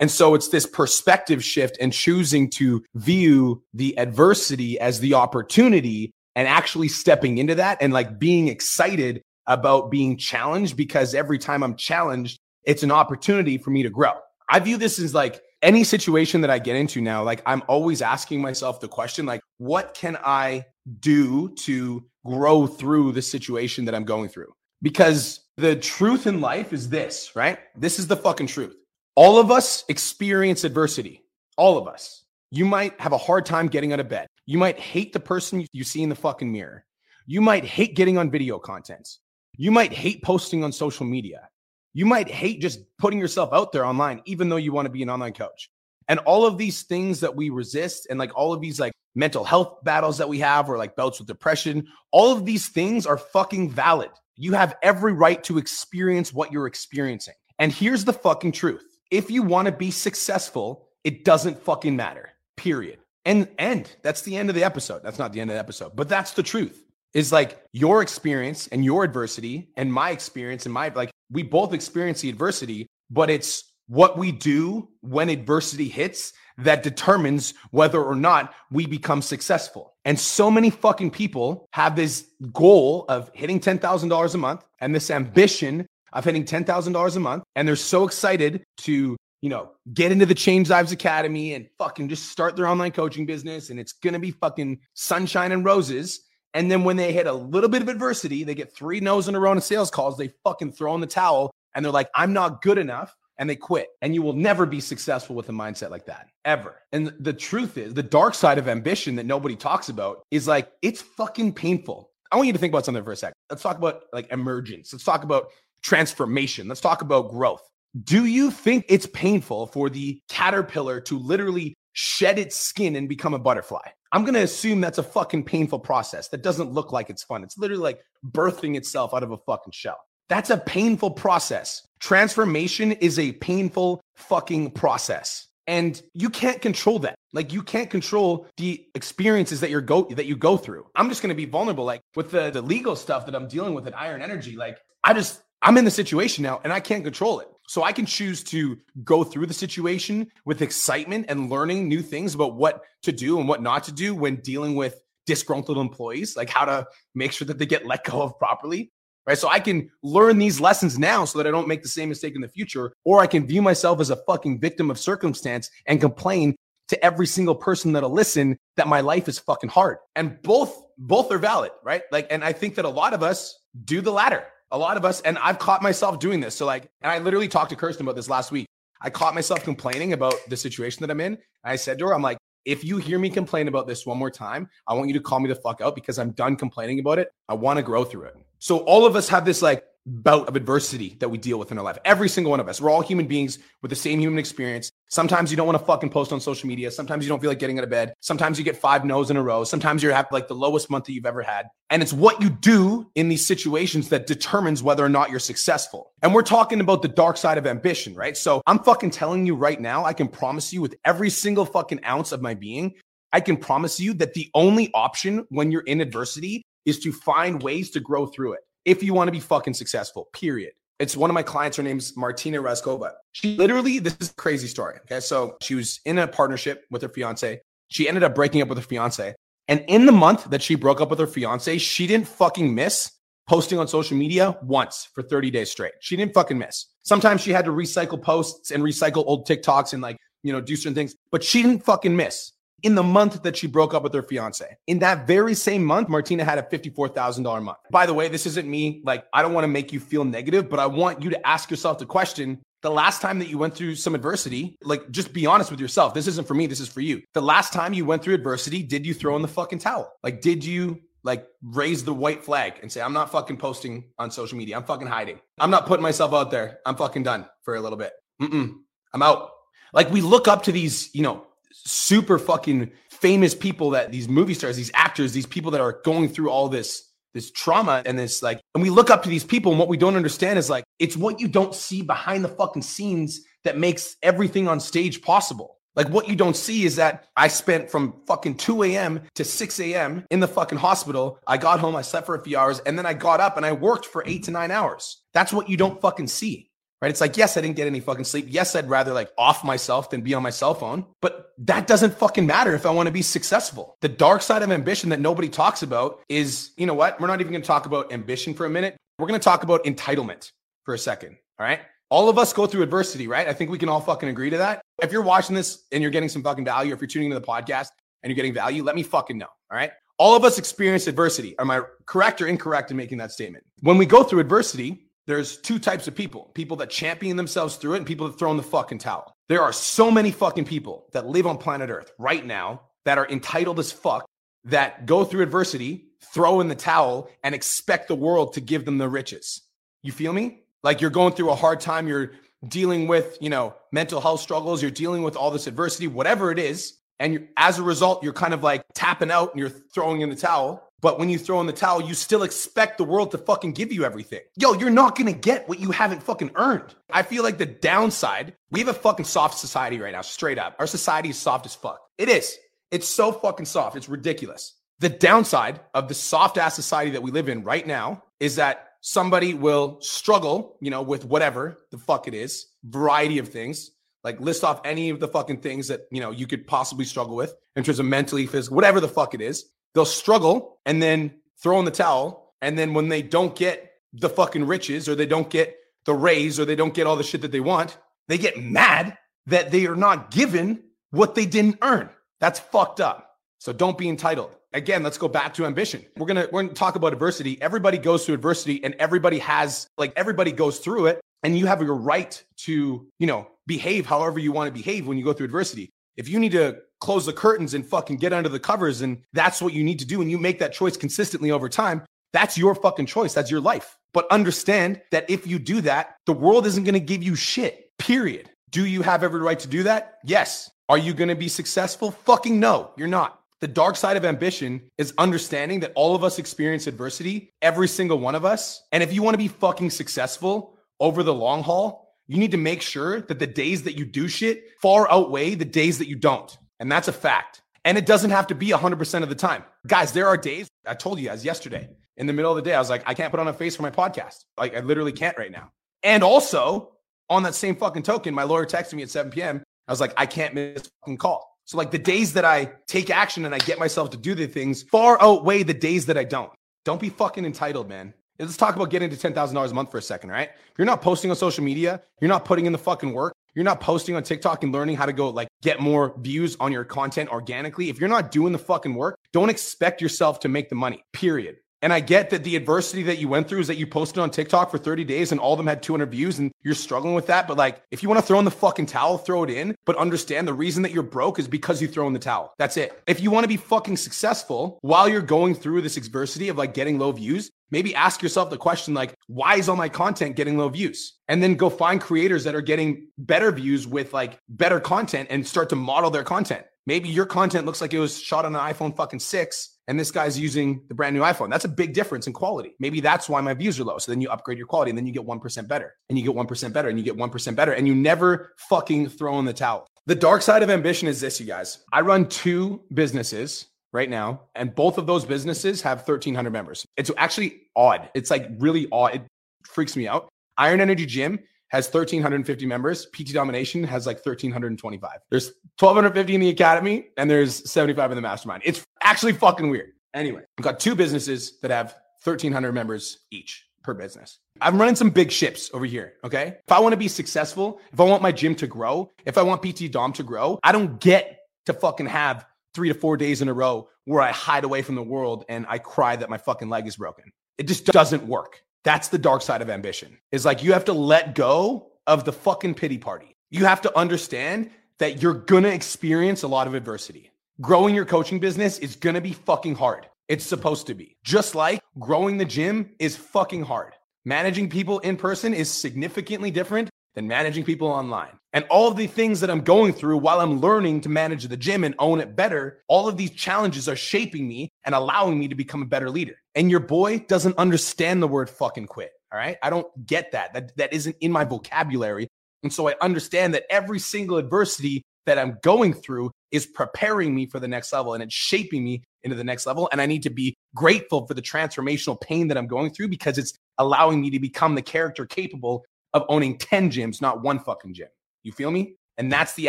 And 0.00 0.10
so 0.10 0.34
it's 0.34 0.48
this 0.48 0.66
perspective 0.66 1.42
shift 1.42 1.76
and 1.80 1.92
choosing 1.92 2.50
to 2.50 2.84
view 2.94 3.62
the 3.74 3.98
adversity 3.98 4.78
as 4.78 5.00
the 5.00 5.14
opportunity 5.14 6.12
and 6.36 6.46
actually 6.46 6.88
stepping 6.88 7.38
into 7.38 7.56
that 7.56 7.78
and 7.80 7.92
like 7.92 8.18
being 8.18 8.48
excited 8.48 9.22
about 9.46 9.90
being 9.90 10.16
challenged 10.16 10.76
because 10.76 11.14
every 11.14 11.38
time 11.38 11.62
I'm 11.62 11.74
challenged, 11.74 12.38
it's 12.64 12.82
an 12.82 12.92
opportunity 12.92 13.58
for 13.58 13.70
me 13.70 13.82
to 13.82 13.90
grow. 13.90 14.12
I 14.48 14.60
view 14.60 14.76
this 14.76 14.98
as 14.98 15.14
like 15.14 15.42
any 15.62 15.84
situation 15.84 16.40
that 16.42 16.50
I 16.50 16.58
get 16.58 16.76
into 16.76 17.00
now, 17.00 17.22
like 17.22 17.42
I'm 17.44 17.62
always 17.66 18.02
asking 18.02 18.40
myself 18.40 18.80
the 18.80 18.88
question, 18.88 19.26
like, 19.26 19.40
what 19.58 19.94
can 19.94 20.16
I 20.24 20.66
do 21.00 21.48
to 21.56 22.04
grow 22.24 22.66
through 22.66 23.12
the 23.12 23.22
situation 23.22 23.84
that 23.86 23.94
I'm 23.94 24.04
going 24.04 24.28
through? 24.28 24.52
Because 24.80 25.40
the 25.56 25.74
truth 25.74 26.26
in 26.26 26.40
life 26.40 26.72
is 26.72 26.88
this, 26.88 27.32
right? 27.34 27.58
This 27.76 27.98
is 27.98 28.06
the 28.06 28.16
fucking 28.16 28.46
truth. 28.46 28.76
All 29.18 29.40
of 29.40 29.50
us 29.50 29.82
experience 29.88 30.62
adversity. 30.62 31.24
All 31.56 31.76
of 31.76 31.88
us. 31.88 32.22
You 32.52 32.64
might 32.64 33.00
have 33.00 33.10
a 33.10 33.18
hard 33.18 33.44
time 33.44 33.66
getting 33.66 33.92
out 33.92 33.98
of 33.98 34.08
bed. 34.08 34.28
You 34.46 34.58
might 34.58 34.78
hate 34.78 35.12
the 35.12 35.18
person 35.18 35.66
you 35.72 35.82
see 35.82 36.04
in 36.04 36.08
the 36.08 36.14
fucking 36.14 36.52
mirror. 36.52 36.84
You 37.26 37.40
might 37.40 37.64
hate 37.64 37.96
getting 37.96 38.16
on 38.16 38.30
video 38.30 38.60
content. 38.60 39.08
You 39.56 39.72
might 39.72 39.92
hate 39.92 40.22
posting 40.22 40.62
on 40.62 40.70
social 40.70 41.04
media. 41.04 41.48
You 41.94 42.06
might 42.06 42.30
hate 42.30 42.60
just 42.60 42.78
putting 42.98 43.18
yourself 43.18 43.52
out 43.52 43.72
there 43.72 43.84
online, 43.84 44.22
even 44.24 44.50
though 44.50 44.54
you 44.54 44.70
want 44.70 44.86
to 44.86 44.92
be 44.92 45.02
an 45.02 45.10
online 45.10 45.32
coach. 45.32 45.68
And 46.06 46.20
all 46.20 46.46
of 46.46 46.56
these 46.56 46.84
things 46.84 47.18
that 47.18 47.34
we 47.34 47.50
resist, 47.50 48.06
and 48.08 48.20
like 48.20 48.30
all 48.36 48.52
of 48.52 48.60
these 48.60 48.78
like 48.78 48.92
mental 49.16 49.42
health 49.42 49.82
battles 49.82 50.18
that 50.18 50.28
we 50.28 50.38
have, 50.38 50.70
or 50.70 50.78
like 50.78 50.94
bouts 50.94 51.18
with 51.18 51.26
depression, 51.26 51.88
all 52.12 52.30
of 52.30 52.46
these 52.46 52.68
things 52.68 53.04
are 53.04 53.18
fucking 53.18 53.68
valid. 53.72 54.10
You 54.36 54.52
have 54.52 54.76
every 54.80 55.12
right 55.12 55.42
to 55.42 55.58
experience 55.58 56.32
what 56.32 56.52
you're 56.52 56.68
experiencing. 56.68 57.34
And 57.58 57.72
here's 57.72 58.04
the 58.04 58.12
fucking 58.12 58.52
truth 58.52 58.87
if 59.10 59.30
you 59.30 59.42
want 59.42 59.66
to 59.66 59.72
be 59.72 59.90
successful, 59.90 60.88
it 61.04 61.24
doesn't 61.24 61.62
fucking 61.62 61.96
matter, 61.96 62.30
period. 62.56 62.98
And 63.24 63.48
end. 63.58 63.94
That's 64.02 64.22
the 64.22 64.36
end 64.36 64.48
of 64.48 64.54
the 64.54 64.64
episode. 64.64 65.02
That's 65.02 65.18
not 65.18 65.32
the 65.32 65.40
end 65.40 65.50
of 65.50 65.54
the 65.54 65.60
episode, 65.60 65.92
but 65.94 66.08
that's 66.08 66.32
the 66.32 66.42
truth. 66.42 66.84
Is 67.14 67.32
like 67.32 67.62
your 67.72 68.02
experience 68.02 68.68
and 68.68 68.84
your 68.84 69.02
adversity 69.02 69.70
and 69.76 69.92
my 69.92 70.10
experience 70.10 70.66
and 70.66 70.72
my 70.72 70.88
like 70.88 71.10
we 71.30 71.42
both 71.42 71.72
experience 71.72 72.20
the 72.20 72.28
adversity, 72.28 72.86
but 73.10 73.30
it's 73.30 73.64
what 73.86 74.18
we 74.18 74.30
do 74.30 74.88
when 75.00 75.30
adversity 75.30 75.88
hits 75.88 76.32
that 76.58 76.82
determines 76.82 77.54
whether 77.70 78.02
or 78.02 78.14
not 78.14 78.54
we 78.70 78.86
become 78.86 79.22
successful. 79.22 79.94
And 80.04 80.18
so 80.18 80.50
many 80.50 80.70
fucking 80.70 81.10
people 81.10 81.66
have 81.72 81.96
this 81.96 82.26
goal 82.52 83.06
of 83.08 83.30
hitting 83.32 83.60
$10,000 83.60 84.34
a 84.34 84.38
month 84.38 84.64
and 84.80 84.94
this 84.94 85.10
ambition 85.10 85.86
of 86.12 86.24
hitting 86.24 86.44
$10,000 86.44 87.16
a 87.16 87.20
month. 87.20 87.44
And 87.56 87.66
they're 87.66 87.76
so 87.76 88.04
excited 88.04 88.64
to, 88.78 89.16
you 89.42 89.48
know, 89.48 89.70
get 89.92 90.12
into 90.12 90.26
the 90.26 90.34
Change 90.34 90.70
Lives 90.70 90.92
Academy 90.92 91.54
and 91.54 91.68
fucking 91.78 92.08
just 92.08 92.30
start 92.30 92.56
their 92.56 92.66
online 92.66 92.92
coaching 92.92 93.26
business. 93.26 93.70
And 93.70 93.78
it's 93.78 93.92
going 93.92 94.14
to 94.14 94.20
be 94.20 94.30
fucking 94.30 94.80
sunshine 94.94 95.52
and 95.52 95.64
roses. 95.64 96.20
And 96.54 96.70
then 96.70 96.84
when 96.84 96.96
they 96.96 97.12
hit 97.12 97.26
a 97.26 97.32
little 97.32 97.68
bit 97.68 97.82
of 97.82 97.88
adversity, 97.88 98.44
they 98.44 98.54
get 98.54 98.74
three 98.74 99.00
no's 99.00 99.28
in 99.28 99.34
a 99.34 99.40
row 99.40 99.52
in 99.52 99.60
sales 99.60 99.90
calls, 99.90 100.16
they 100.16 100.32
fucking 100.44 100.72
throw 100.72 100.94
in 100.94 101.00
the 101.00 101.06
towel 101.06 101.50
and 101.74 101.84
they're 101.84 101.92
like, 101.92 102.10
I'm 102.14 102.32
not 102.32 102.62
good 102.62 102.78
enough. 102.78 103.14
And 103.40 103.48
they 103.48 103.54
quit. 103.54 103.86
And 104.02 104.14
you 104.14 104.22
will 104.22 104.32
never 104.32 104.66
be 104.66 104.80
successful 104.80 105.36
with 105.36 105.48
a 105.48 105.52
mindset 105.52 105.90
like 105.90 106.06
that, 106.06 106.26
ever. 106.44 106.82
And 106.90 107.12
the 107.20 107.32
truth 107.32 107.78
is, 107.78 107.94
the 107.94 108.02
dark 108.02 108.34
side 108.34 108.58
of 108.58 108.66
ambition 108.66 109.14
that 109.14 109.26
nobody 109.26 109.54
talks 109.54 109.88
about 109.88 110.24
is 110.32 110.48
like, 110.48 110.72
it's 110.82 111.02
fucking 111.02 111.52
painful. 111.52 112.10
I 112.32 112.36
want 112.36 112.48
you 112.48 112.52
to 112.52 112.58
think 112.58 112.72
about 112.72 112.84
something 112.84 113.04
for 113.04 113.12
a 113.12 113.16
second. 113.16 113.34
Let's 113.48 113.62
talk 113.62 113.78
about 113.78 114.02
like 114.12 114.32
emergence. 114.32 114.92
Let's 114.92 115.04
talk 115.04 115.22
about 115.22 115.52
transformation. 115.82 116.68
Let's 116.68 116.80
talk 116.80 117.02
about 117.02 117.30
growth. 117.30 117.62
Do 118.04 118.26
you 118.26 118.50
think 118.50 118.84
it's 118.88 119.06
painful 119.06 119.66
for 119.66 119.88
the 119.88 120.20
caterpillar 120.28 121.00
to 121.02 121.18
literally 121.18 121.74
shed 121.92 122.38
its 122.38 122.56
skin 122.56 122.96
and 122.96 123.08
become 123.08 123.34
a 123.34 123.38
butterfly? 123.38 123.88
I'm 124.12 124.22
going 124.22 124.34
to 124.34 124.42
assume 124.42 124.80
that's 124.80 124.98
a 124.98 125.02
fucking 125.02 125.44
painful 125.44 125.80
process 125.80 126.28
that 126.28 126.42
doesn't 126.42 126.72
look 126.72 126.92
like 126.92 127.10
it's 127.10 127.22
fun. 127.22 127.42
It's 127.42 127.58
literally 127.58 127.82
like 127.82 128.00
birthing 128.26 128.76
itself 128.76 129.12
out 129.12 129.22
of 129.22 129.32
a 129.32 129.38
fucking 129.38 129.72
shell. 129.72 129.98
That's 130.28 130.50
a 130.50 130.58
painful 130.58 131.12
process. 131.12 131.86
Transformation 132.00 132.92
is 132.92 133.18
a 133.18 133.32
painful 133.32 134.00
fucking 134.16 134.72
process. 134.72 135.46
And 135.66 136.00
you 136.14 136.30
can't 136.30 136.62
control 136.62 136.98
that. 137.00 137.14
Like 137.34 137.52
you 137.52 137.62
can't 137.62 137.90
control 137.90 138.46
the 138.56 138.86
experiences 138.94 139.60
that 139.60 139.68
you're 139.68 139.82
go 139.82 140.04
that 140.04 140.24
you 140.24 140.34
go 140.34 140.56
through. 140.56 140.86
I'm 140.94 141.10
just 141.10 141.20
gonna 141.20 141.34
be 141.34 141.44
vulnerable. 141.44 141.84
Like 141.84 142.00
with 142.16 142.30
the, 142.30 142.50
the 142.50 142.62
legal 142.62 142.96
stuff 142.96 143.26
that 143.26 143.34
I'm 143.34 143.48
dealing 143.48 143.74
with 143.74 143.86
at 143.86 143.98
Iron 143.98 144.22
Energy, 144.22 144.56
like 144.56 144.78
I 145.04 145.12
just 145.12 145.42
I'm 145.62 145.76
in 145.76 145.84
the 145.84 145.90
situation 145.90 146.42
now 146.42 146.60
and 146.64 146.72
I 146.72 146.80
can't 146.80 147.04
control 147.04 147.40
it. 147.40 147.48
So 147.68 147.82
I 147.82 147.92
can 147.92 148.06
choose 148.06 148.42
to 148.44 148.78
go 149.04 149.24
through 149.24 149.46
the 149.46 149.54
situation 149.54 150.30
with 150.46 150.62
excitement 150.62 151.26
and 151.28 151.50
learning 151.50 151.86
new 151.86 152.00
things 152.00 152.34
about 152.34 152.54
what 152.54 152.82
to 153.02 153.12
do 153.12 153.38
and 153.38 153.48
what 153.48 153.62
not 153.62 153.84
to 153.84 153.92
do 153.92 154.14
when 154.14 154.36
dealing 154.36 154.74
with 154.74 155.02
disgruntled 155.26 155.76
employees, 155.76 156.36
like 156.36 156.48
how 156.48 156.64
to 156.64 156.86
make 157.14 157.32
sure 157.32 157.46
that 157.46 157.58
they 157.58 157.66
get 157.66 157.86
let 157.86 158.04
go 158.04 158.22
of 158.22 158.38
properly. 158.38 158.90
Right. 159.26 159.36
So 159.36 159.48
I 159.48 159.60
can 159.60 159.90
learn 160.02 160.38
these 160.38 160.58
lessons 160.58 160.98
now 160.98 161.26
so 161.26 161.36
that 161.36 161.46
I 161.46 161.50
don't 161.50 161.68
make 161.68 161.82
the 161.82 161.88
same 161.88 162.08
mistake 162.08 162.34
in 162.34 162.40
the 162.40 162.48
future, 162.48 162.94
or 163.04 163.20
I 163.20 163.26
can 163.26 163.46
view 163.46 163.60
myself 163.60 164.00
as 164.00 164.08
a 164.08 164.16
fucking 164.24 164.58
victim 164.58 164.90
of 164.90 164.98
circumstance 164.98 165.70
and 165.84 166.00
complain 166.00 166.56
to 166.88 167.04
every 167.04 167.26
single 167.26 167.54
person 167.54 167.92
that'll 167.92 168.08
listen 168.08 168.58
that 168.76 168.88
my 168.88 169.02
life 169.02 169.28
is 169.28 169.38
fucking 169.38 169.68
hard. 169.68 169.98
And 170.16 170.40
both 170.40 170.82
both 170.96 171.30
are 171.30 171.36
valid, 171.36 171.72
right? 171.84 172.02
Like, 172.10 172.28
and 172.30 172.42
I 172.42 172.54
think 172.54 172.76
that 172.76 172.86
a 172.86 172.88
lot 172.88 173.12
of 173.12 173.22
us 173.22 173.58
do 173.84 174.00
the 174.00 174.10
latter 174.10 174.44
a 174.70 174.78
lot 174.78 174.96
of 174.96 175.04
us, 175.04 175.20
and 175.22 175.38
I've 175.38 175.58
caught 175.58 175.82
myself 175.82 176.18
doing 176.18 176.40
this. 176.40 176.54
So, 176.54 176.66
like, 176.66 176.90
and 177.02 177.10
I 177.10 177.18
literally 177.18 177.48
talked 177.48 177.70
to 177.70 177.76
Kirsten 177.76 178.04
about 178.06 178.16
this 178.16 178.28
last 178.28 178.52
week. 178.52 178.66
I 179.00 179.10
caught 179.10 179.34
myself 179.34 179.62
complaining 179.62 180.12
about 180.12 180.34
the 180.48 180.56
situation 180.56 181.02
that 181.02 181.10
I'm 181.10 181.20
in. 181.20 181.38
I 181.64 181.76
said 181.76 181.98
to 181.98 182.06
her, 182.06 182.14
I'm 182.14 182.22
like, 182.22 182.38
if 182.64 182.84
you 182.84 182.98
hear 182.98 183.18
me 183.18 183.30
complain 183.30 183.68
about 183.68 183.86
this 183.86 184.04
one 184.04 184.18
more 184.18 184.30
time, 184.30 184.68
I 184.86 184.94
want 184.94 185.08
you 185.08 185.14
to 185.14 185.20
call 185.20 185.40
me 185.40 185.48
the 185.48 185.54
fuck 185.54 185.80
out 185.80 185.94
because 185.94 186.18
I'm 186.18 186.32
done 186.32 186.56
complaining 186.56 186.98
about 186.98 187.18
it. 187.18 187.28
I 187.48 187.54
want 187.54 187.78
to 187.78 187.82
grow 187.82 188.04
through 188.04 188.24
it. 188.24 188.36
So 188.58 188.78
all 188.78 189.06
of 189.06 189.16
us 189.16 189.28
have 189.28 189.44
this 189.44 189.62
like 189.62 189.84
bout 190.08 190.48
of 190.48 190.56
adversity 190.56 191.16
that 191.20 191.28
we 191.28 191.38
deal 191.38 191.58
with 191.58 191.70
in 191.70 191.78
our 191.78 191.84
life. 191.84 191.98
Every 192.04 192.28
single 192.28 192.50
one 192.50 192.60
of 192.60 192.68
us. 192.68 192.80
We're 192.80 192.90
all 192.90 193.02
human 193.02 193.26
beings 193.26 193.58
with 193.82 193.90
the 193.90 193.96
same 193.96 194.18
human 194.18 194.38
experience. 194.38 194.90
Sometimes 195.10 195.50
you 195.50 195.56
don't 195.56 195.66
want 195.66 195.78
to 195.78 195.84
fucking 195.84 196.10
post 196.10 196.32
on 196.32 196.40
social 196.40 196.66
media. 196.68 196.90
Sometimes 196.90 197.24
you 197.24 197.28
don't 197.28 197.40
feel 197.40 197.50
like 197.50 197.58
getting 197.58 197.78
out 197.78 197.84
of 197.84 197.90
bed. 197.90 198.14
Sometimes 198.20 198.58
you 198.58 198.64
get 198.64 198.76
five 198.76 199.04
no's 199.04 199.30
in 199.30 199.36
a 199.36 199.42
row. 199.42 199.64
Sometimes 199.64 200.02
you're 200.02 200.12
having 200.12 200.30
like 200.32 200.48
the 200.48 200.54
lowest 200.54 200.90
month 200.90 201.04
that 201.04 201.12
you've 201.12 201.26
ever 201.26 201.42
had. 201.42 201.66
And 201.90 202.02
it's 202.02 202.12
what 202.12 202.40
you 202.42 202.50
do 202.50 203.10
in 203.14 203.28
these 203.28 203.44
situations 203.44 204.08
that 204.08 204.26
determines 204.26 204.82
whether 204.82 205.04
or 205.04 205.08
not 205.08 205.30
you're 205.30 205.38
successful. 205.38 206.12
And 206.22 206.34
we're 206.34 206.42
talking 206.42 206.80
about 206.80 207.02
the 207.02 207.08
dark 207.08 207.36
side 207.36 207.58
of 207.58 207.66
ambition, 207.66 208.14
right? 208.14 208.36
So 208.36 208.62
I'm 208.66 208.78
fucking 208.80 209.10
telling 209.10 209.46
you 209.46 209.54
right 209.54 209.80
now, 209.80 210.04
I 210.04 210.12
can 210.12 210.28
promise 210.28 210.72
you 210.72 210.80
with 210.80 210.96
every 211.04 211.30
single 211.30 211.64
fucking 211.64 212.04
ounce 212.04 212.32
of 212.32 212.42
my 212.42 212.54
being, 212.54 212.94
I 213.32 213.40
can 213.40 213.56
promise 213.56 214.00
you 214.00 214.14
that 214.14 214.34
the 214.34 214.50
only 214.54 214.90
option 214.94 215.46
when 215.50 215.70
you're 215.70 215.82
in 215.82 216.00
adversity 216.00 216.62
is 216.86 216.98
to 217.00 217.12
find 217.12 217.62
ways 217.62 217.90
to 217.90 218.00
grow 218.00 218.26
through 218.26 218.54
it 218.54 218.60
if 218.88 219.02
you 219.02 219.12
want 219.12 219.28
to 219.28 219.32
be 219.32 219.40
fucking 219.40 219.74
successful, 219.74 220.28
period. 220.32 220.72
It's 220.98 221.14
one 221.16 221.30
of 221.30 221.34
my 221.34 221.42
clients. 221.42 221.76
Her 221.76 221.82
name's 221.82 222.16
Martina 222.16 222.60
Raskova. 222.60 223.12
She 223.32 223.56
literally, 223.56 223.98
this 223.98 224.16
is 224.18 224.30
a 224.30 224.34
crazy 224.34 224.66
story. 224.66 224.96
Okay. 225.04 225.20
So 225.20 225.56
she 225.60 225.74
was 225.74 226.00
in 226.06 226.18
a 226.18 226.26
partnership 226.26 226.86
with 226.90 227.02
her 227.02 227.08
fiance. 227.08 227.60
She 227.88 228.08
ended 228.08 228.24
up 228.24 228.34
breaking 228.34 228.62
up 228.62 228.68
with 228.68 228.78
her 228.78 228.84
fiance. 228.84 229.34
And 229.68 229.84
in 229.86 230.06
the 230.06 230.12
month 230.12 230.48
that 230.50 230.62
she 230.62 230.74
broke 230.74 231.02
up 231.02 231.10
with 231.10 231.18
her 231.18 231.26
fiance, 231.26 231.76
she 231.78 232.06
didn't 232.06 232.26
fucking 232.26 232.74
miss 232.74 233.12
posting 233.46 233.78
on 233.78 233.86
social 233.86 234.16
media 234.16 234.58
once 234.62 235.08
for 235.14 235.22
30 235.22 235.50
days 235.50 235.70
straight. 235.70 235.92
She 236.00 236.16
didn't 236.16 236.32
fucking 236.32 236.58
miss. 236.58 236.86
Sometimes 237.02 237.42
she 237.42 237.52
had 237.52 237.66
to 237.66 237.70
recycle 237.70 238.20
posts 238.20 238.70
and 238.70 238.82
recycle 238.82 239.24
old 239.26 239.46
TikToks 239.46 239.92
and 239.92 240.02
like, 240.02 240.16
you 240.42 240.52
know, 240.52 240.60
do 240.60 240.76
certain 240.76 240.94
things, 240.94 241.14
but 241.30 241.44
she 241.44 241.62
didn't 241.62 241.84
fucking 241.84 242.16
miss 242.16 242.52
in 242.82 242.94
the 242.94 243.02
month 243.02 243.42
that 243.42 243.56
she 243.56 243.66
broke 243.66 243.94
up 243.94 244.02
with 244.02 244.14
her 244.14 244.22
fiance. 244.22 244.76
In 244.86 244.98
that 245.00 245.26
very 245.26 245.54
same 245.54 245.84
month, 245.84 246.08
Martina 246.08 246.44
had 246.44 246.58
a 246.58 246.62
$54,000 246.62 247.62
month. 247.62 247.78
By 247.90 248.06
the 248.06 248.14
way, 248.14 248.28
this 248.28 248.46
isn't 248.46 248.68
me. 248.68 249.02
Like, 249.04 249.24
I 249.32 249.42
don't 249.42 249.52
want 249.52 249.64
to 249.64 249.68
make 249.68 249.92
you 249.92 250.00
feel 250.00 250.24
negative, 250.24 250.68
but 250.68 250.78
I 250.78 250.86
want 250.86 251.22
you 251.22 251.30
to 251.30 251.46
ask 251.46 251.70
yourself 251.70 251.98
the 251.98 252.06
question 252.06 252.60
the 252.80 252.90
last 252.90 253.20
time 253.20 253.40
that 253.40 253.48
you 253.48 253.58
went 253.58 253.74
through 253.74 253.96
some 253.96 254.14
adversity, 254.14 254.76
like, 254.82 255.10
just 255.10 255.32
be 255.32 255.46
honest 255.46 255.70
with 255.70 255.80
yourself. 255.80 256.14
This 256.14 256.28
isn't 256.28 256.46
for 256.46 256.54
me, 256.54 256.66
this 256.68 256.78
is 256.78 256.88
for 256.88 257.00
you. 257.00 257.22
The 257.34 257.42
last 257.42 257.72
time 257.72 257.92
you 257.92 258.04
went 258.04 258.22
through 258.22 258.34
adversity, 258.34 258.84
did 258.84 259.04
you 259.04 259.14
throw 259.14 259.34
in 259.34 259.42
the 259.42 259.48
fucking 259.48 259.80
towel? 259.80 260.12
Like, 260.22 260.40
did 260.40 260.64
you 260.64 261.00
like 261.24 261.46
raise 261.62 262.04
the 262.04 262.14
white 262.14 262.44
flag 262.44 262.74
and 262.80 262.90
say, 262.90 263.00
I'm 263.00 263.12
not 263.12 263.30
fucking 263.30 263.56
posting 263.56 264.04
on 264.18 264.30
social 264.30 264.56
media. 264.56 264.76
I'm 264.76 264.84
fucking 264.84 265.08
hiding. 265.08 265.40
I'm 265.58 265.70
not 265.70 265.86
putting 265.86 266.02
myself 266.02 266.32
out 266.32 266.50
there. 266.50 266.78
I'm 266.86 266.96
fucking 266.96 267.24
done 267.24 267.46
for 267.62 267.74
a 267.74 267.80
little 267.80 267.98
bit. 267.98 268.12
Mm-mm. 268.40 268.76
I'm 269.12 269.22
out. 269.22 269.50
Like 269.92 270.10
we 270.10 270.20
look 270.20 270.48
up 270.48 270.62
to 270.64 270.72
these, 270.72 271.14
you 271.14 271.22
know, 271.22 271.46
super 271.72 272.38
fucking 272.38 272.90
famous 273.10 273.54
people 273.54 273.90
that 273.90 274.12
these 274.12 274.28
movie 274.28 274.54
stars, 274.54 274.76
these 274.76 274.90
actors, 274.94 275.32
these 275.32 275.46
people 275.46 275.70
that 275.72 275.80
are 275.80 276.00
going 276.04 276.28
through 276.28 276.50
all 276.50 276.68
this 276.68 277.04
this 277.34 277.50
trauma 277.50 278.02
and 278.06 278.18
this 278.18 278.42
like 278.42 278.58
and 278.74 278.82
we 278.82 278.88
look 278.90 279.10
up 279.10 279.22
to 279.22 279.28
these 279.28 279.44
people 279.44 279.70
and 279.70 279.78
what 279.78 279.88
we 279.88 279.98
don't 279.98 280.16
understand 280.16 280.58
is 280.58 280.70
like 280.70 280.82
it's 280.98 281.16
what 281.16 281.38
you 281.38 281.46
don't 281.46 281.74
see 281.74 282.00
behind 282.00 282.42
the 282.42 282.48
fucking 282.48 282.82
scenes 282.82 283.42
that 283.64 283.76
makes 283.76 284.16
everything 284.22 284.66
on 284.66 284.80
stage 284.80 285.20
possible. 285.22 285.76
Like 285.94 286.08
what 286.10 286.28
you 286.28 286.36
don't 286.36 286.56
see 286.56 286.84
is 286.84 286.96
that 286.96 287.26
I 287.36 287.48
spent 287.48 287.90
from 287.90 288.22
fucking 288.26 288.56
2 288.56 288.84
a.m. 288.84 289.22
to 289.34 289.44
6 289.44 289.80
a.m. 289.80 290.24
in 290.30 290.38
the 290.38 290.46
fucking 290.46 290.78
hospital. 290.78 291.40
I 291.46 291.56
got 291.56 291.80
home, 291.80 291.96
I 291.96 292.02
slept 292.02 292.26
for 292.26 292.36
a 292.36 292.42
few 292.42 292.56
hours, 292.56 292.78
and 292.80 292.96
then 292.96 293.04
I 293.04 293.14
got 293.14 293.40
up 293.40 293.56
and 293.56 293.66
I 293.66 293.72
worked 293.72 294.06
for 294.06 294.22
eight 294.24 294.44
to 294.44 294.52
nine 294.52 294.70
hours. 294.70 295.22
That's 295.34 295.52
what 295.52 295.68
you 295.68 295.76
don't 295.76 296.00
fucking 296.00 296.28
see 296.28 296.67
right? 297.00 297.10
It's 297.10 297.20
like, 297.20 297.36
yes, 297.36 297.56
I 297.56 297.60
didn't 297.60 297.76
get 297.76 297.86
any 297.86 298.00
fucking 298.00 298.24
sleep. 298.24 298.46
Yes, 298.48 298.74
I'd 298.74 298.88
rather 298.88 299.12
like 299.12 299.30
off 299.38 299.64
myself 299.64 300.10
than 300.10 300.22
be 300.22 300.34
on 300.34 300.42
my 300.42 300.50
cell 300.50 300.74
phone, 300.74 301.06
but 301.20 301.52
that 301.58 301.86
doesn't 301.86 302.14
fucking 302.14 302.46
matter 302.46 302.74
if 302.74 302.86
I 302.86 302.90
want 302.90 303.06
to 303.06 303.12
be 303.12 303.22
successful. 303.22 303.96
The 304.00 304.08
dark 304.08 304.42
side 304.42 304.62
of 304.62 304.70
ambition 304.70 305.10
that 305.10 305.20
nobody 305.20 305.48
talks 305.48 305.82
about 305.82 306.20
is, 306.28 306.72
you 306.76 306.86
know 306.86 306.94
what? 306.94 307.20
We're 307.20 307.28
not 307.28 307.40
even 307.40 307.52
going 307.52 307.62
to 307.62 307.66
talk 307.66 307.86
about 307.86 308.12
ambition 308.12 308.54
for 308.54 308.66
a 308.66 308.70
minute. 308.70 308.96
We're 309.18 309.28
going 309.28 309.40
to 309.40 309.44
talk 309.44 309.62
about 309.62 309.84
entitlement 309.84 310.50
for 310.84 310.94
a 310.94 310.98
second. 310.98 311.36
All 311.58 311.66
right. 311.66 311.80
All 312.10 312.28
of 312.28 312.38
us 312.38 312.52
go 312.52 312.66
through 312.66 312.82
adversity, 312.82 313.28
right? 313.28 313.46
I 313.46 313.52
think 313.52 313.70
we 313.70 313.78
can 313.78 313.88
all 313.88 314.00
fucking 314.00 314.28
agree 314.28 314.50
to 314.50 314.58
that. 314.58 314.80
If 315.02 315.12
you're 315.12 315.22
watching 315.22 315.54
this 315.54 315.84
and 315.92 316.02
you're 316.02 316.10
getting 316.10 316.28
some 316.28 316.42
fucking 316.42 316.64
value, 316.64 316.94
if 316.94 317.00
you're 317.00 317.08
tuning 317.08 317.30
into 317.30 317.40
the 317.40 317.46
podcast 317.46 317.88
and 318.22 318.30
you're 318.30 318.36
getting 318.36 318.54
value, 318.54 318.82
let 318.82 318.94
me 318.94 319.02
fucking 319.02 319.36
know. 319.36 319.48
All 319.70 319.76
right. 319.76 319.90
All 320.18 320.34
of 320.34 320.44
us 320.44 320.58
experience 320.58 321.06
adversity. 321.06 321.54
Am 321.58 321.70
I 321.70 321.82
correct 322.06 322.40
or 322.40 322.46
incorrect 322.46 322.90
in 322.90 322.96
making 322.96 323.18
that 323.18 323.30
statement? 323.30 323.64
When 323.82 323.98
we 323.98 324.06
go 324.06 324.22
through 324.22 324.40
adversity, 324.40 325.07
there's 325.28 325.58
two 325.58 325.78
types 325.78 326.08
of 326.08 326.14
people 326.14 326.50
people 326.54 326.78
that 326.78 326.90
champion 326.90 327.36
themselves 327.36 327.76
through 327.76 327.94
it 327.94 327.98
and 327.98 328.06
people 328.06 328.26
that 328.26 328.38
throw 328.38 328.50
in 328.50 328.56
the 328.56 328.62
fucking 328.62 328.98
towel. 328.98 329.32
There 329.48 329.62
are 329.62 329.72
so 329.72 330.10
many 330.10 330.30
fucking 330.30 330.64
people 330.64 331.06
that 331.12 331.26
live 331.26 331.46
on 331.46 331.58
planet 331.58 331.90
Earth 331.90 332.10
right 332.18 332.44
now 332.44 332.80
that 333.04 333.18
are 333.18 333.28
entitled 333.28 333.78
as 333.78 333.92
fuck 333.92 334.26
that 334.64 335.06
go 335.06 335.24
through 335.24 335.42
adversity, 335.42 336.08
throw 336.32 336.60
in 336.60 336.68
the 336.68 336.74
towel, 336.74 337.30
and 337.44 337.54
expect 337.54 338.08
the 338.08 338.14
world 338.14 338.54
to 338.54 338.60
give 338.60 338.86
them 338.86 338.98
the 338.98 339.08
riches. 339.08 339.62
You 340.02 340.12
feel 340.12 340.32
me? 340.32 340.62
Like 340.82 341.00
you're 341.00 341.10
going 341.10 341.34
through 341.34 341.50
a 341.50 341.54
hard 341.54 341.80
time, 341.80 342.08
you're 342.08 342.32
dealing 342.66 343.06
with, 343.06 343.36
you 343.40 343.50
know, 343.50 343.74
mental 343.92 344.20
health 344.20 344.40
struggles, 344.40 344.80
you're 344.80 344.90
dealing 344.90 345.22
with 345.22 345.36
all 345.36 345.50
this 345.50 345.66
adversity, 345.66 346.06
whatever 346.06 346.50
it 346.50 346.58
is. 346.58 346.94
And 347.20 347.48
as 347.56 347.78
a 347.78 347.82
result, 347.82 348.22
you're 348.22 348.32
kind 348.32 348.54
of 348.54 348.62
like 348.62 348.82
tapping 348.94 349.30
out 349.30 349.52
and 349.52 349.60
you're 349.60 349.68
throwing 349.68 350.22
in 350.22 350.30
the 350.30 350.36
towel. 350.36 350.87
But 351.00 351.18
when 351.18 351.28
you 351.28 351.38
throw 351.38 351.60
in 351.60 351.66
the 351.66 351.72
towel, 351.72 352.02
you 352.02 352.14
still 352.14 352.42
expect 352.42 352.98
the 352.98 353.04
world 353.04 353.30
to 353.30 353.38
fucking 353.38 353.72
give 353.72 353.92
you 353.92 354.04
everything. 354.04 354.40
Yo, 354.56 354.74
you're 354.74 354.90
not 354.90 355.16
gonna 355.16 355.32
get 355.32 355.68
what 355.68 355.78
you 355.78 355.92
haven't 355.92 356.22
fucking 356.22 356.50
earned. 356.56 356.94
I 357.10 357.22
feel 357.22 357.44
like 357.44 357.58
the 357.58 357.66
downside, 357.66 358.54
we 358.70 358.80
have 358.80 358.88
a 358.88 358.94
fucking 358.94 359.26
soft 359.26 359.58
society 359.58 359.98
right 359.98 360.12
now, 360.12 360.22
straight 360.22 360.58
up. 360.58 360.74
Our 360.78 360.88
society 360.88 361.28
is 361.28 361.38
soft 361.38 361.66
as 361.66 361.74
fuck. 361.74 362.00
It 362.18 362.28
is. 362.28 362.56
It's 362.90 363.08
so 363.08 363.30
fucking 363.30 363.66
soft. 363.66 363.96
It's 363.96 364.08
ridiculous. 364.08 364.74
The 364.98 365.08
downside 365.08 365.80
of 365.94 366.08
the 366.08 366.14
soft 366.14 366.58
ass 366.58 366.74
society 366.74 367.12
that 367.12 367.22
we 367.22 367.30
live 367.30 367.48
in 367.48 367.62
right 367.62 367.86
now 367.86 368.24
is 368.40 368.56
that 368.56 368.88
somebody 369.00 369.54
will 369.54 370.00
struggle, 370.00 370.76
you 370.80 370.90
know, 370.90 371.02
with 371.02 371.24
whatever 371.24 371.78
the 371.92 371.98
fuck 371.98 372.26
it 372.26 372.34
is, 372.34 372.66
variety 372.82 373.38
of 373.38 373.48
things. 373.48 373.92
Like 374.24 374.40
list 374.40 374.64
off 374.64 374.80
any 374.84 375.10
of 375.10 375.20
the 375.20 375.28
fucking 375.28 375.60
things 375.60 375.86
that, 375.88 376.08
you 376.10 376.20
know, 376.20 376.32
you 376.32 376.48
could 376.48 376.66
possibly 376.66 377.04
struggle 377.04 377.36
with 377.36 377.54
in 377.76 377.84
terms 377.84 378.00
of 378.00 378.06
mentally, 378.06 378.46
physical, 378.46 378.74
whatever 378.74 379.00
the 379.00 379.08
fuck 379.08 379.32
it 379.32 379.40
is. 379.40 379.70
They'll 379.94 380.04
struggle 380.04 380.78
and 380.84 381.02
then 381.02 381.34
throw 381.62 381.78
in 381.78 381.84
the 381.84 381.90
towel. 381.90 382.54
And 382.60 382.78
then 382.78 382.94
when 382.94 383.08
they 383.08 383.22
don't 383.22 383.54
get 383.54 383.92
the 384.12 384.28
fucking 384.28 384.66
riches 384.66 385.08
or 385.08 385.14
they 385.14 385.26
don't 385.26 385.50
get 385.50 385.76
the 386.04 386.14
raise 386.14 386.58
or 386.58 386.64
they 386.64 386.76
don't 386.76 386.94
get 386.94 387.06
all 387.06 387.16
the 387.16 387.22
shit 387.22 387.42
that 387.42 387.52
they 387.52 387.60
want, 387.60 387.98
they 388.28 388.38
get 388.38 388.60
mad 388.60 389.16
that 389.46 389.70
they 389.70 389.86
are 389.86 389.96
not 389.96 390.30
given 390.30 390.82
what 391.10 391.34
they 391.34 391.46
didn't 391.46 391.78
earn. 391.82 392.10
That's 392.40 392.60
fucked 392.60 393.00
up. 393.00 393.36
So 393.58 393.72
don't 393.72 393.98
be 393.98 394.08
entitled. 394.08 394.54
Again, 394.72 395.02
let's 395.02 395.18
go 395.18 395.28
back 395.28 395.54
to 395.54 395.66
ambition. 395.66 396.04
We're 396.16 396.26
to 396.26 396.48
we're 396.52 396.68
to 396.68 396.74
talk 396.74 396.94
about 396.94 397.12
adversity. 397.12 397.60
Everybody 397.60 397.98
goes 397.98 398.24
through 398.24 398.34
adversity 398.34 398.84
and 398.84 398.94
everybody 398.98 399.38
has 399.38 399.88
like 399.96 400.12
everybody 400.14 400.52
goes 400.52 400.78
through 400.78 401.06
it 401.06 401.20
and 401.42 401.58
you 401.58 401.66
have 401.66 401.80
your 401.82 401.94
right 401.94 402.42
to, 402.58 403.06
you 403.18 403.26
know, 403.26 403.48
behave 403.66 404.06
however 404.06 404.38
you 404.38 404.52
want 404.52 404.68
to 404.68 404.72
behave 404.72 405.06
when 405.06 405.16
you 405.18 405.24
go 405.24 405.32
through 405.32 405.46
adversity. 405.46 405.90
If 406.18 406.28
you 406.28 406.40
need 406.40 406.52
to 406.52 406.80
close 407.00 407.24
the 407.24 407.32
curtains 407.32 407.74
and 407.74 407.86
fucking 407.86 408.16
get 408.16 408.32
under 408.32 408.48
the 408.48 408.58
covers 408.58 409.02
and 409.02 409.22
that's 409.32 409.62
what 409.62 409.72
you 409.72 409.84
need 409.84 410.00
to 410.00 410.04
do 410.04 410.20
and 410.20 410.28
you 410.28 410.36
make 410.36 410.58
that 410.58 410.72
choice 410.72 410.96
consistently 410.96 411.52
over 411.52 411.68
time, 411.68 412.02
that's 412.32 412.58
your 412.58 412.74
fucking 412.74 413.06
choice. 413.06 413.32
That's 413.32 413.52
your 413.52 413.60
life. 413.60 413.96
But 414.12 414.30
understand 414.32 415.00
that 415.12 415.30
if 415.30 415.46
you 415.46 415.60
do 415.60 415.80
that, 415.82 416.16
the 416.26 416.32
world 416.32 416.66
isn't 416.66 416.82
going 416.82 416.94
to 416.94 417.00
give 417.00 417.22
you 417.22 417.36
shit. 417.36 417.92
Period. 417.98 418.50
Do 418.70 418.84
you 418.84 419.02
have 419.02 419.22
every 419.22 419.40
right 419.40 419.60
to 419.60 419.68
do 419.68 419.84
that? 419.84 420.18
Yes. 420.24 420.70
Are 420.88 420.98
you 420.98 421.14
going 421.14 421.28
to 421.28 421.36
be 421.36 421.48
successful? 421.48 422.10
Fucking 422.10 422.58
no, 422.58 422.90
you're 422.96 423.06
not. 423.06 423.40
The 423.60 423.68
dark 423.68 423.94
side 423.94 424.16
of 424.16 424.24
ambition 424.24 424.82
is 424.98 425.14
understanding 425.18 425.80
that 425.80 425.92
all 425.94 426.16
of 426.16 426.24
us 426.24 426.38
experience 426.38 426.86
adversity, 426.88 427.52
every 427.62 427.88
single 427.88 428.18
one 428.18 428.34
of 428.34 428.44
us. 428.44 428.82
And 428.90 429.02
if 429.02 429.12
you 429.12 429.22
want 429.22 429.34
to 429.34 429.38
be 429.38 429.48
fucking 429.48 429.90
successful 429.90 430.76
over 430.98 431.22
the 431.22 431.34
long 431.34 431.62
haul, 431.62 432.07
you 432.28 432.38
need 432.38 432.52
to 432.52 432.56
make 432.56 432.82
sure 432.82 433.20
that 433.22 433.38
the 433.38 433.46
days 433.46 433.82
that 433.84 433.96
you 433.96 434.04
do 434.04 434.28
shit 434.28 434.64
far 434.80 435.10
outweigh 435.10 435.54
the 435.54 435.64
days 435.64 435.98
that 435.98 436.08
you 436.08 436.16
don't. 436.16 436.56
And 436.78 436.92
that's 436.92 437.08
a 437.08 437.12
fact. 437.12 437.62
And 437.84 437.98
it 437.98 438.06
doesn't 438.06 438.30
have 438.30 438.46
to 438.48 438.54
be 438.54 438.68
100% 438.68 439.22
of 439.22 439.28
the 439.28 439.34
time. 439.34 439.64
Guys, 439.86 440.12
there 440.12 440.28
are 440.28 440.36
days, 440.36 440.68
I 440.86 440.94
told 440.94 441.18
you 441.18 441.28
guys 441.28 441.44
yesterday, 441.44 441.88
in 442.16 442.26
the 442.26 442.32
middle 442.32 442.50
of 442.50 442.56
the 442.56 442.62
day, 442.62 442.74
I 442.74 442.78
was 442.78 442.90
like, 442.90 443.02
I 443.06 443.14
can't 443.14 443.30
put 443.30 443.40
on 443.40 443.48
a 443.48 443.52
face 443.52 443.74
for 443.74 443.82
my 443.82 443.90
podcast. 443.90 444.44
Like, 444.56 444.76
I 444.76 444.80
literally 444.80 445.12
can't 445.12 445.38
right 445.38 445.50
now. 445.50 445.70
And 446.02 446.22
also, 446.22 446.92
on 447.30 447.42
that 447.44 447.54
same 447.54 447.76
fucking 447.76 448.02
token, 448.02 448.34
my 448.34 448.42
lawyer 448.44 448.66
texted 448.66 448.94
me 448.94 449.02
at 449.02 449.10
7 449.10 449.32
p.m. 449.32 449.62
I 449.86 449.92
was 449.92 450.00
like, 450.00 450.12
I 450.16 450.26
can't 450.26 450.54
miss 450.54 450.90
fucking 451.00 451.16
call. 451.16 451.48
So 451.64 451.76
like 451.76 451.90
the 451.90 451.98
days 451.98 452.32
that 452.32 452.46
I 452.46 452.72
take 452.86 453.10
action 453.10 453.44
and 453.44 453.54
I 453.54 453.58
get 453.58 453.78
myself 453.78 454.10
to 454.10 454.16
do 454.16 454.34
the 454.34 454.46
things 454.46 454.82
far 454.84 455.20
outweigh 455.20 455.62
the 455.62 455.74
days 455.74 456.06
that 456.06 456.16
I 456.16 456.24
don't. 456.24 456.50
Don't 456.86 457.00
be 457.00 457.10
fucking 457.10 457.44
entitled, 457.44 457.90
man. 457.90 458.14
Let's 458.38 458.56
talk 458.56 458.76
about 458.76 458.90
getting 458.90 459.10
to 459.10 459.16
$10,000 459.16 459.70
a 459.70 459.74
month 459.74 459.90
for 459.90 459.98
a 459.98 460.02
second, 460.02 460.30
right? 460.30 460.50
If 460.50 460.78
you're 460.78 460.86
not 460.86 461.02
posting 461.02 461.30
on 461.30 461.36
social 461.36 461.64
media, 461.64 462.02
you're 462.20 462.28
not 462.28 462.44
putting 462.44 462.66
in 462.66 462.72
the 462.72 462.78
fucking 462.78 463.12
work, 463.12 463.34
you're 463.56 463.64
not 463.64 463.80
posting 463.80 464.14
on 464.14 464.22
TikTok 464.22 464.62
and 464.62 464.72
learning 464.72 464.94
how 464.94 465.06
to 465.06 465.12
go 465.12 465.30
like 465.30 465.48
get 465.60 465.80
more 465.80 466.14
views 466.20 466.56
on 466.60 466.70
your 466.70 466.84
content 466.84 467.30
organically. 467.30 467.88
If 467.88 467.98
you're 467.98 468.08
not 468.08 468.30
doing 468.30 468.52
the 468.52 468.58
fucking 468.58 468.94
work, 468.94 469.18
don't 469.32 469.50
expect 469.50 470.00
yourself 470.00 470.38
to 470.40 470.48
make 470.48 470.68
the 470.68 470.76
money, 470.76 471.02
period. 471.12 471.56
And 471.82 471.92
I 471.92 472.00
get 472.00 472.30
that 472.30 472.44
the 472.44 472.56
adversity 472.56 473.04
that 473.04 473.18
you 473.18 473.28
went 473.28 473.48
through 473.48 473.60
is 473.60 473.68
that 473.68 473.76
you 473.76 473.86
posted 473.86 474.18
on 474.18 474.30
TikTok 474.30 474.70
for 474.70 474.78
30 474.78 475.04
days 475.04 475.30
and 475.30 475.40
all 475.40 475.52
of 475.52 475.58
them 475.58 475.66
had 475.66 475.82
200 475.82 476.06
views 476.06 476.38
and 476.38 476.50
you're 476.62 476.74
struggling 476.74 477.14
with 477.14 477.26
that. 477.26 477.46
But 477.46 477.56
like, 477.56 477.82
if 477.90 478.02
you 478.02 478.08
want 478.08 478.20
to 478.20 478.26
throw 478.26 478.38
in 478.38 478.44
the 478.44 478.50
fucking 478.50 478.86
towel, 478.86 479.18
throw 479.18 479.44
it 479.44 479.50
in. 479.50 479.76
But 479.84 479.96
understand 479.96 480.48
the 480.48 480.54
reason 480.54 480.82
that 480.82 480.92
you're 480.92 481.04
broke 481.04 481.38
is 481.38 481.46
because 481.46 481.80
you 481.80 481.86
throw 481.86 482.06
in 482.06 482.12
the 482.12 482.18
towel. 482.18 482.52
That's 482.58 482.76
it. 482.76 483.00
If 483.06 483.20
you 483.20 483.30
want 483.30 483.44
to 483.44 483.48
be 483.48 483.56
fucking 483.56 483.96
successful 483.96 484.78
while 484.82 485.08
you're 485.08 485.22
going 485.22 485.54
through 485.54 485.82
this 485.82 485.96
adversity 485.96 486.48
of 486.48 486.58
like 486.58 486.74
getting 486.74 486.98
low 486.98 487.12
views, 487.12 487.50
maybe 487.70 487.94
ask 487.94 488.22
yourself 488.22 488.50
the 488.50 488.56
question 488.56 488.94
like, 488.94 489.14
why 489.26 489.56
is 489.56 489.68
all 489.68 489.76
my 489.76 489.88
content 489.88 490.36
getting 490.36 490.58
low 490.58 490.68
views? 490.68 491.18
And 491.28 491.42
then 491.42 491.54
go 491.54 491.70
find 491.70 492.00
creators 492.00 492.44
that 492.44 492.54
are 492.54 492.60
getting 492.60 493.08
better 493.18 493.52
views 493.52 493.86
with 493.86 494.12
like 494.12 494.38
better 494.48 494.80
content 494.80 495.28
and 495.30 495.46
start 495.46 495.68
to 495.70 495.76
model 495.76 496.10
their 496.10 496.24
content. 496.24 496.64
Maybe 496.86 497.08
your 497.10 497.26
content 497.26 497.66
looks 497.66 497.80
like 497.82 497.92
it 497.92 497.98
was 497.98 498.18
shot 498.18 498.46
on 498.46 498.56
an 498.56 498.60
iPhone 498.60 498.96
fucking 498.96 499.20
six 499.20 499.78
and 499.88 499.98
this 499.98 500.10
guy's 500.10 500.38
using 500.38 500.82
the 500.88 500.94
brand 500.94 501.14
new 501.14 501.22
iPhone. 501.22 501.50
That's 501.50 501.64
a 501.64 501.68
big 501.68 501.94
difference 501.94 502.26
in 502.26 502.32
quality. 502.32 502.74
Maybe 502.78 503.00
that's 503.00 503.28
why 503.28 503.40
my 503.40 503.54
views 503.54 503.78
are 503.80 503.84
low. 503.84 503.98
So 503.98 504.12
then 504.12 504.20
you 504.20 504.30
upgrade 504.30 504.58
your 504.58 504.66
quality 504.66 504.90
and 504.90 504.98
then 504.98 505.06
you 505.06 505.12
get 505.12 505.26
1% 505.26 505.68
better 505.68 505.94
and 506.08 506.18
you 506.18 506.24
get 506.24 506.34
1% 506.34 506.72
better 506.72 506.88
and 506.88 506.98
you 506.98 507.04
get 507.04 507.16
1% 507.16 507.56
better 507.56 507.72
and 507.72 507.86
you 507.86 507.94
never 507.94 508.54
fucking 508.70 509.08
throw 509.08 509.38
in 509.38 509.44
the 509.44 509.52
towel. 509.52 509.86
The 510.06 510.14
dark 510.14 510.40
side 510.40 510.62
of 510.62 510.70
ambition 510.70 511.08
is 511.08 511.20
this, 511.20 511.40
you 511.40 511.46
guys. 511.46 511.84
I 511.92 512.00
run 512.00 512.28
two 512.28 512.82
businesses 512.94 513.66
right 513.92 514.08
now, 514.10 514.42
and 514.54 514.74
both 514.74 514.98
of 514.98 515.06
those 515.06 515.24
businesses 515.24 515.82
have 515.82 515.98
1,300 515.98 516.50
members. 516.50 516.86
It's 516.96 517.10
actually 517.16 517.62
odd. 517.74 518.10
It's 518.14 518.30
like 518.30 518.48
really 518.58 518.88
odd. 518.92 519.14
It 519.16 519.22
freaks 519.64 519.96
me 519.96 520.06
out. 520.08 520.28
Iron 520.56 520.80
Energy 520.80 521.06
Gym 521.06 521.38
has 521.68 521.86
1,350 521.86 522.66
members. 522.66 523.06
PT 523.06 523.32
Domination 523.32 523.84
has 523.84 524.06
like 524.06 524.16
1,325. 524.24 525.10
There's 525.30 525.48
1,250 525.78 526.34
in 526.34 526.40
the 526.40 526.48
academy 526.48 527.08
and 527.16 527.30
there's 527.30 527.70
75 527.70 528.10
in 528.10 528.16
the 528.16 528.22
mastermind. 528.22 528.62
It's 528.64 528.84
actually 529.02 529.34
fucking 529.34 529.68
weird. 529.68 529.92
Anyway, 530.14 530.42
I've 530.58 530.64
got 530.64 530.80
two 530.80 530.94
businesses 530.94 531.58
that 531.60 531.70
have 531.70 531.94
1,300 532.24 532.72
members 532.72 533.18
each 533.30 533.66
per 533.82 533.94
business. 533.94 534.38
I'm 534.60 534.78
running 534.78 534.96
some 534.96 535.10
big 535.10 535.30
ships 535.30 535.70
over 535.72 535.84
here. 535.84 536.14
Okay. 536.24 536.56
If 536.66 536.72
I 536.72 536.80
want 536.80 536.92
to 536.94 536.96
be 536.96 537.08
successful, 537.08 537.80
if 537.92 538.00
I 538.00 538.04
want 538.04 538.22
my 538.22 538.32
gym 538.32 538.54
to 538.56 538.66
grow, 538.66 539.12
if 539.24 539.38
I 539.38 539.42
want 539.42 539.62
PT 539.62 539.90
Dom 539.90 540.12
to 540.14 540.22
grow, 540.22 540.58
I 540.62 540.72
don't 540.72 540.98
get 541.00 541.40
to 541.66 541.72
fucking 541.72 542.06
have 542.06 542.46
three 542.78 542.86
to 542.86 542.94
four 542.94 543.16
days 543.16 543.42
in 543.42 543.48
a 543.48 543.52
row 543.52 543.88
where 544.04 544.22
I 544.22 544.30
hide 544.30 544.62
away 544.62 544.82
from 544.82 544.94
the 544.94 545.02
world 545.02 545.44
and 545.48 545.66
I 545.68 545.78
cry 545.78 546.14
that 546.14 546.30
my 546.30 546.38
fucking 546.38 546.68
leg 546.68 546.86
is 546.86 546.94
broken. 546.94 547.24
It 547.58 547.66
just 547.66 547.86
doesn't 547.86 548.22
work. 548.22 548.62
That's 548.84 549.08
the 549.08 549.18
dark 549.18 549.42
side 549.42 549.62
of 549.62 549.68
ambition. 549.68 550.16
Is 550.30 550.44
like 550.44 550.62
you 550.62 550.74
have 550.74 550.84
to 550.84 550.92
let 550.92 551.34
go 551.34 551.90
of 552.06 552.24
the 552.24 552.32
fucking 552.32 552.74
pity 552.74 552.96
party. 552.96 553.34
You 553.50 553.64
have 553.64 553.80
to 553.80 553.98
understand 553.98 554.70
that 555.00 555.20
you're 555.20 555.34
to 555.64 555.74
experience 555.74 556.44
a 556.44 556.46
lot 556.46 556.68
of 556.68 556.74
adversity. 556.74 557.32
Growing 557.60 557.96
your 557.96 558.04
coaching 558.04 558.38
business 558.38 558.78
is 558.78 558.94
to 559.16 559.20
be 559.20 559.32
fucking 559.32 559.74
hard. 559.74 560.06
It's 560.28 560.46
supposed 560.46 560.86
to 560.86 560.94
be. 560.94 561.16
Just 561.24 561.56
like 561.56 561.80
growing 561.98 562.38
the 562.38 562.44
gym 562.44 562.90
is 563.00 563.16
fucking 563.16 563.64
hard. 563.64 563.94
Managing 564.24 564.70
people 564.70 565.00
in 565.00 565.16
person 565.16 565.52
is 565.52 565.68
significantly 565.68 566.52
different 566.52 566.90
than 567.16 567.26
managing 567.26 567.64
people 567.64 567.88
online. 567.88 568.38
And 568.52 568.64
all 568.70 568.88
of 568.88 568.96
the 568.96 569.06
things 569.06 569.40
that 569.40 569.50
I'm 569.50 569.60
going 569.60 569.92
through 569.92 570.18
while 570.18 570.40
I'm 570.40 570.60
learning 570.60 571.02
to 571.02 571.08
manage 571.08 571.46
the 571.46 571.56
gym 571.56 571.84
and 571.84 571.94
own 571.98 572.20
it 572.20 572.34
better, 572.34 572.82
all 572.88 573.06
of 573.06 573.16
these 573.16 573.30
challenges 573.30 573.88
are 573.88 573.96
shaping 573.96 574.48
me 574.48 574.70
and 574.84 574.94
allowing 574.94 575.38
me 575.38 575.48
to 575.48 575.54
become 575.54 575.82
a 575.82 575.86
better 575.86 576.08
leader. 576.08 576.36
And 576.54 576.70
your 576.70 576.80
boy 576.80 577.18
doesn't 577.20 577.58
understand 577.58 578.22
the 578.22 578.28
word 578.28 578.48
fucking 578.48 578.86
quit. 578.86 579.12
All 579.30 579.38
right. 579.38 579.58
I 579.62 579.68
don't 579.68 579.86
get 580.06 580.32
that. 580.32 580.54
That, 580.54 580.74
that 580.78 580.94
isn't 580.94 581.16
in 581.20 581.30
my 581.30 581.44
vocabulary. 581.44 582.28
And 582.62 582.72
so 582.72 582.88
I 582.88 582.94
understand 583.02 583.52
that 583.54 583.64
every 583.68 583.98
single 583.98 584.38
adversity 584.38 585.02
that 585.26 585.38
I'm 585.38 585.58
going 585.62 585.92
through 585.92 586.30
is 586.50 586.66
preparing 586.66 587.34
me 587.34 587.44
for 587.44 587.60
the 587.60 587.68
next 587.68 587.92
level 587.92 588.14
and 588.14 588.22
it's 588.22 588.34
shaping 588.34 588.82
me 588.82 589.02
into 589.22 589.36
the 589.36 589.44
next 589.44 589.66
level. 589.66 589.90
And 589.92 590.00
I 590.00 590.06
need 590.06 590.22
to 590.22 590.30
be 590.30 590.56
grateful 590.74 591.26
for 591.26 591.34
the 591.34 591.42
transformational 591.42 592.18
pain 592.18 592.48
that 592.48 592.56
I'm 592.56 592.66
going 592.66 592.90
through 592.90 593.08
because 593.08 593.36
it's 593.36 593.52
allowing 593.76 594.22
me 594.22 594.30
to 594.30 594.40
become 594.40 594.74
the 594.74 594.82
character 594.82 595.26
capable 595.26 595.84
of 596.14 596.24
owning 596.30 596.56
10 596.56 596.90
gyms, 596.90 597.20
not 597.20 597.42
one 597.42 597.58
fucking 597.58 597.92
gym. 597.92 598.08
You 598.42 598.52
feel 598.52 598.70
me? 598.70 598.96
And 599.16 599.32
that's 599.32 599.54
the 599.54 599.68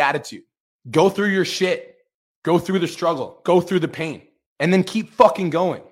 attitude. 0.00 0.44
Go 0.90 1.08
through 1.08 1.28
your 1.28 1.44
shit, 1.44 1.98
go 2.42 2.58
through 2.58 2.78
the 2.78 2.88
struggle, 2.88 3.40
go 3.44 3.60
through 3.60 3.80
the 3.80 3.88
pain, 3.88 4.22
and 4.58 4.72
then 4.72 4.84
keep 4.84 5.12
fucking 5.12 5.50
going. 5.50 5.82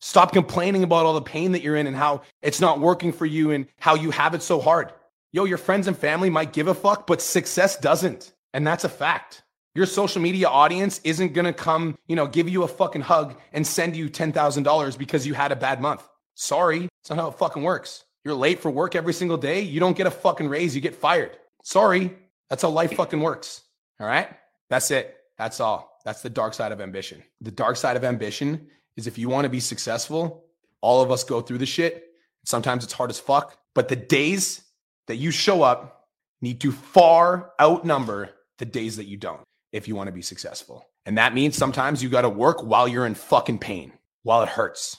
Stop 0.00 0.32
complaining 0.32 0.82
about 0.82 1.06
all 1.06 1.14
the 1.14 1.22
pain 1.22 1.52
that 1.52 1.62
you're 1.62 1.76
in 1.76 1.86
and 1.86 1.96
how 1.96 2.22
it's 2.42 2.60
not 2.60 2.80
working 2.80 3.12
for 3.12 3.26
you 3.26 3.50
and 3.50 3.66
how 3.78 3.94
you 3.94 4.10
have 4.10 4.34
it 4.34 4.42
so 4.42 4.60
hard. 4.60 4.92
Yo, 5.32 5.44
your 5.44 5.58
friends 5.58 5.88
and 5.88 5.96
family 5.96 6.30
might 6.30 6.52
give 6.52 6.68
a 6.68 6.74
fuck, 6.74 7.06
but 7.06 7.20
success 7.20 7.76
doesn't. 7.76 8.32
And 8.52 8.66
that's 8.66 8.84
a 8.84 8.88
fact. 8.88 9.42
Your 9.74 9.86
social 9.86 10.22
media 10.22 10.48
audience 10.48 11.00
isn't 11.04 11.34
going 11.34 11.44
to 11.44 11.52
come, 11.52 11.98
you 12.06 12.16
know, 12.16 12.26
give 12.26 12.48
you 12.48 12.62
a 12.62 12.68
fucking 12.68 13.02
hug 13.02 13.38
and 13.52 13.66
send 13.66 13.96
you 13.96 14.08
$10,000 14.08 14.98
because 14.98 15.26
you 15.26 15.34
had 15.34 15.52
a 15.52 15.56
bad 15.56 15.80
month. 15.80 16.08
Sorry, 16.34 16.80
that's 16.80 17.10
not 17.10 17.18
how 17.18 17.28
it 17.28 17.38
fucking 17.38 17.62
works. 17.62 18.04
You're 18.24 18.34
late 18.34 18.60
for 18.60 18.70
work 18.70 18.94
every 18.94 19.12
single 19.12 19.36
day. 19.36 19.60
You 19.60 19.80
don't 19.80 19.96
get 19.96 20.06
a 20.06 20.10
fucking 20.10 20.48
raise, 20.48 20.74
you 20.74 20.80
get 20.80 20.94
fired. 20.94 21.36
Sorry, 21.62 22.16
that's 22.48 22.62
how 22.62 22.70
life 22.70 22.94
fucking 22.94 23.20
works. 23.20 23.62
All 24.00 24.06
right? 24.06 24.28
That's 24.70 24.90
it. 24.90 25.16
That's 25.38 25.60
all. 25.60 25.98
That's 26.04 26.22
the 26.22 26.30
dark 26.30 26.54
side 26.54 26.72
of 26.72 26.80
ambition. 26.80 27.22
The 27.40 27.50
dark 27.50 27.76
side 27.76 27.96
of 27.96 28.04
ambition 28.04 28.68
is 28.96 29.06
if 29.06 29.18
you 29.18 29.28
want 29.28 29.44
to 29.44 29.50
be 29.50 29.60
successful, 29.60 30.44
all 30.80 31.02
of 31.02 31.10
us 31.10 31.24
go 31.24 31.40
through 31.40 31.58
the 31.58 31.66
shit. 31.66 32.04
Sometimes 32.44 32.84
it's 32.84 32.92
hard 32.92 33.10
as 33.10 33.18
fuck, 33.18 33.58
but 33.74 33.88
the 33.88 33.96
days 33.96 34.62
that 35.08 35.16
you 35.16 35.30
show 35.30 35.62
up 35.62 36.08
need 36.40 36.60
to 36.60 36.72
far 36.72 37.52
outnumber 37.60 38.30
the 38.58 38.64
days 38.64 38.96
that 38.96 39.06
you 39.06 39.16
don't 39.16 39.42
if 39.72 39.88
you 39.88 39.94
want 39.96 40.08
to 40.08 40.12
be 40.12 40.22
successful. 40.22 40.86
And 41.04 41.18
that 41.18 41.34
means 41.34 41.56
sometimes 41.56 42.02
you 42.02 42.08
got 42.08 42.22
to 42.22 42.28
work 42.28 42.62
while 42.62 42.88
you're 42.88 43.06
in 43.06 43.14
fucking 43.14 43.58
pain, 43.58 43.92
while 44.22 44.42
it 44.42 44.48
hurts. 44.48 44.96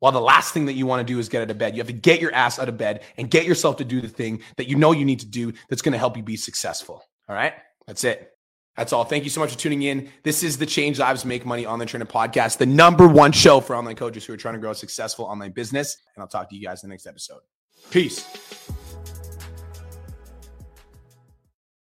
While 0.00 0.12
the 0.12 0.20
last 0.20 0.52
thing 0.52 0.66
that 0.66 0.72
you 0.72 0.86
want 0.86 1.06
to 1.06 1.12
do 1.12 1.18
is 1.18 1.28
get 1.28 1.42
out 1.42 1.50
of 1.50 1.58
bed, 1.58 1.74
you 1.74 1.80
have 1.80 1.86
to 1.86 1.92
get 1.92 2.20
your 2.20 2.34
ass 2.34 2.58
out 2.58 2.68
of 2.68 2.76
bed 2.76 3.04
and 3.16 3.30
get 3.30 3.44
yourself 3.44 3.76
to 3.76 3.84
do 3.84 4.00
the 4.00 4.08
thing 4.08 4.42
that 4.56 4.68
you 4.68 4.76
know 4.76 4.92
you 4.92 5.04
need 5.04 5.20
to 5.20 5.26
do 5.26 5.52
that's 5.68 5.82
going 5.82 5.92
to 5.92 5.98
help 5.98 6.16
you 6.16 6.22
be 6.22 6.36
successful. 6.36 7.02
All 7.28 7.34
right? 7.34 7.52
That's 7.86 8.02
it. 8.04 8.32
That's 8.76 8.92
all. 8.92 9.04
Thank 9.04 9.24
you 9.24 9.30
so 9.30 9.40
much 9.40 9.52
for 9.52 9.58
tuning 9.58 9.82
in. 9.82 10.10
This 10.22 10.42
is 10.42 10.56
the 10.56 10.64
Change 10.64 10.98
Lives 10.98 11.24
Make 11.24 11.44
Money 11.44 11.66
Online 11.66 11.86
Training 11.86 12.08
Podcast, 12.08 12.56
the 12.56 12.66
number 12.66 13.06
one 13.06 13.32
show 13.32 13.60
for 13.60 13.76
online 13.76 13.96
coaches 13.96 14.24
who 14.24 14.32
are 14.32 14.38
trying 14.38 14.54
to 14.54 14.60
grow 14.60 14.70
a 14.70 14.74
successful 14.74 15.26
online 15.26 15.52
business. 15.52 15.96
And 16.16 16.22
I'll 16.22 16.28
talk 16.28 16.48
to 16.48 16.56
you 16.56 16.66
guys 16.66 16.82
in 16.82 16.88
the 16.88 16.94
next 16.94 17.06
episode. 17.06 17.40
Peace. 17.90 18.24